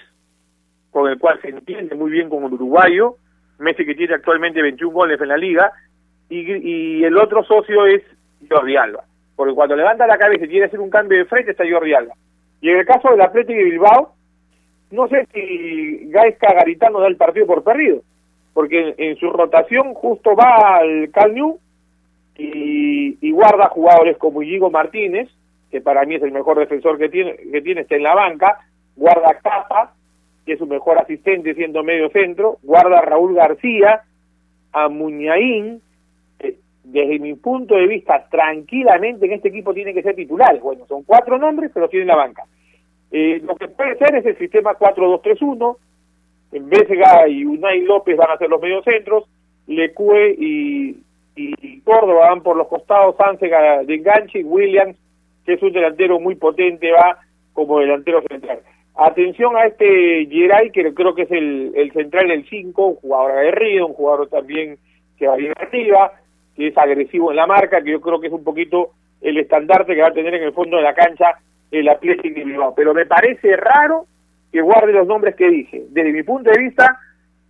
[0.91, 3.15] con el cual se entiende muy bien con el uruguayo,
[3.59, 5.71] Messi que tiene actualmente 21 goles en la liga,
[6.29, 8.01] y, el otro socio es
[8.49, 9.03] Jordi Alba,
[9.35, 12.13] porque cuando levanta la cabeza y quiere hacer un cambio de frente está Jordi Alba.
[12.61, 14.13] Y en el caso del Atlético de Bilbao,
[14.91, 18.01] no sé si Gaisca Garitano da el partido por perdido,
[18.53, 21.35] porque en, su rotación justo va al Cal
[22.37, 25.29] y, y, guarda jugadores como Iñigo Martínez,
[25.69, 28.59] que para mí es el mejor defensor que tiene, que tiene está en la banca,
[28.95, 29.93] guarda Capa,
[30.45, 34.01] que es su mejor asistente siendo medio centro, guarda a Raúl García,
[34.71, 35.81] a Muñaín,
[36.83, 40.61] desde mi punto de vista, tranquilamente en este equipo tiene que ser titulares.
[40.61, 42.43] Bueno, son cuatro nombres, pero tienen la banca.
[43.11, 45.77] Eh, lo que puede ser es el sistema 4-2-3-1,
[46.53, 46.69] en
[47.29, 49.25] y Unai López van a ser los mediocentros,
[49.67, 50.97] Lecue y,
[51.35, 53.51] y Córdoba van por los costados, Sánchez
[53.85, 54.97] de enganche y Williams,
[55.45, 57.19] que es un delantero muy potente, va
[57.53, 58.59] como delantero central.
[58.95, 63.87] Atención a este Geray, que creo que es el, central del 5, un jugador aguerrido,
[63.87, 64.77] un jugador también
[65.17, 66.11] que va bien arriba,
[66.55, 69.95] que es agresivo en la marca, que yo creo que es un poquito el estandarte
[69.95, 71.37] que va a tener en el fondo de la cancha
[71.71, 72.75] el Atlético de Bilbao.
[72.75, 74.07] Pero me parece raro
[74.51, 75.83] que guarde los nombres que dije.
[75.89, 76.99] Desde mi punto de vista,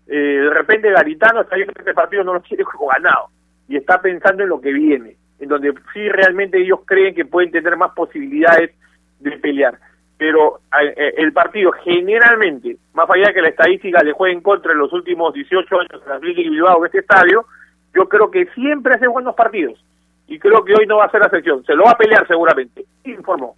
[0.08, 3.30] eh, de repente Garitano está viendo que este partido no lo como ganado
[3.68, 7.50] y está pensando en lo que viene, en donde sí realmente ellos creen que pueden
[7.52, 8.72] tener más posibilidades
[9.20, 9.80] de pelear
[10.22, 14.72] pero eh, el partido generalmente, más allá de que la estadística le juegue en contra
[14.72, 17.48] en los últimos 18 años en Atlético y Bilbao este estadio,
[17.96, 19.84] yo creo que siempre hace buenos partidos.
[20.28, 21.66] Y creo que hoy no va a ser la sección.
[21.66, 22.86] Se lo va a pelear seguramente.
[23.04, 23.56] Informó.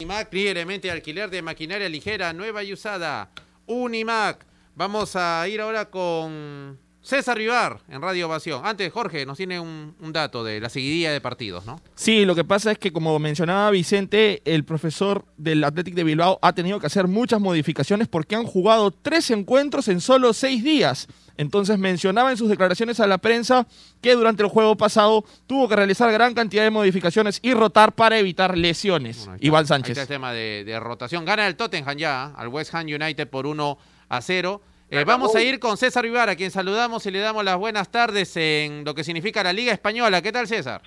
[0.00, 3.28] Unimac, libremente alquiler de maquinaria ligera, nueva y usada.
[3.66, 4.46] Unimac.
[4.76, 6.78] Vamos a ir ahora con
[7.08, 8.66] César Rivar en Radio Ovación.
[8.66, 11.80] Antes, Jorge, nos tiene un, dato de la seguidilla de partidos, ¿no?
[11.94, 16.38] Sí, lo que pasa es que, como mencionaba Vicente, el profesor del Athletic de Bilbao
[16.42, 21.08] ha tenido que hacer muchas modificaciones porque han jugado tres encuentros en solo seis días.
[21.38, 23.66] Entonces mencionaba en sus declaraciones a la prensa
[24.02, 28.18] que durante el juego pasado tuvo que realizar gran cantidad de modificaciones y rotar para
[28.18, 29.30] evitar lesiones.
[29.40, 29.96] Iván Sánchez.
[29.96, 31.24] Ahí está el tema de, de, rotación.
[31.24, 33.78] Gana el Tottenham ya al West Ham United por 1
[34.10, 34.60] a 0.
[34.90, 37.90] Eh, vamos a ir con César Vivar, a quien saludamos y le damos las buenas
[37.90, 40.22] tardes en lo que significa la Liga Española.
[40.22, 40.80] ¿Qué tal, César?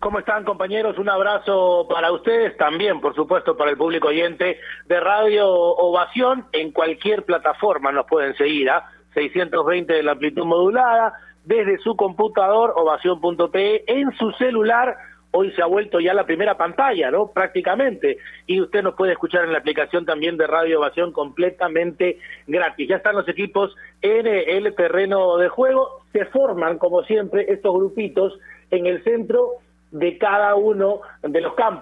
[0.00, 0.98] ¿Cómo están, compañeros?
[0.98, 6.46] Un abrazo para ustedes, también, por supuesto, para el público oyente de Radio Ovación.
[6.50, 8.90] En cualquier plataforma nos pueden seguir, ¿ah?
[9.14, 14.96] 620 de la amplitud modulada, desde su computador, ovación.pe, en su celular
[15.36, 17.32] hoy se ha vuelto ya la primera pantalla, ¿no?
[17.32, 18.18] Prácticamente.
[18.46, 22.88] Y usted nos puede escuchar en la aplicación también de Radio Ovación completamente gratis.
[22.88, 26.02] Ya están los equipos en el terreno de juego.
[26.12, 28.38] Se forman, como siempre, estos grupitos
[28.70, 29.54] en el centro
[29.90, 31.72] de cada uno de los campos.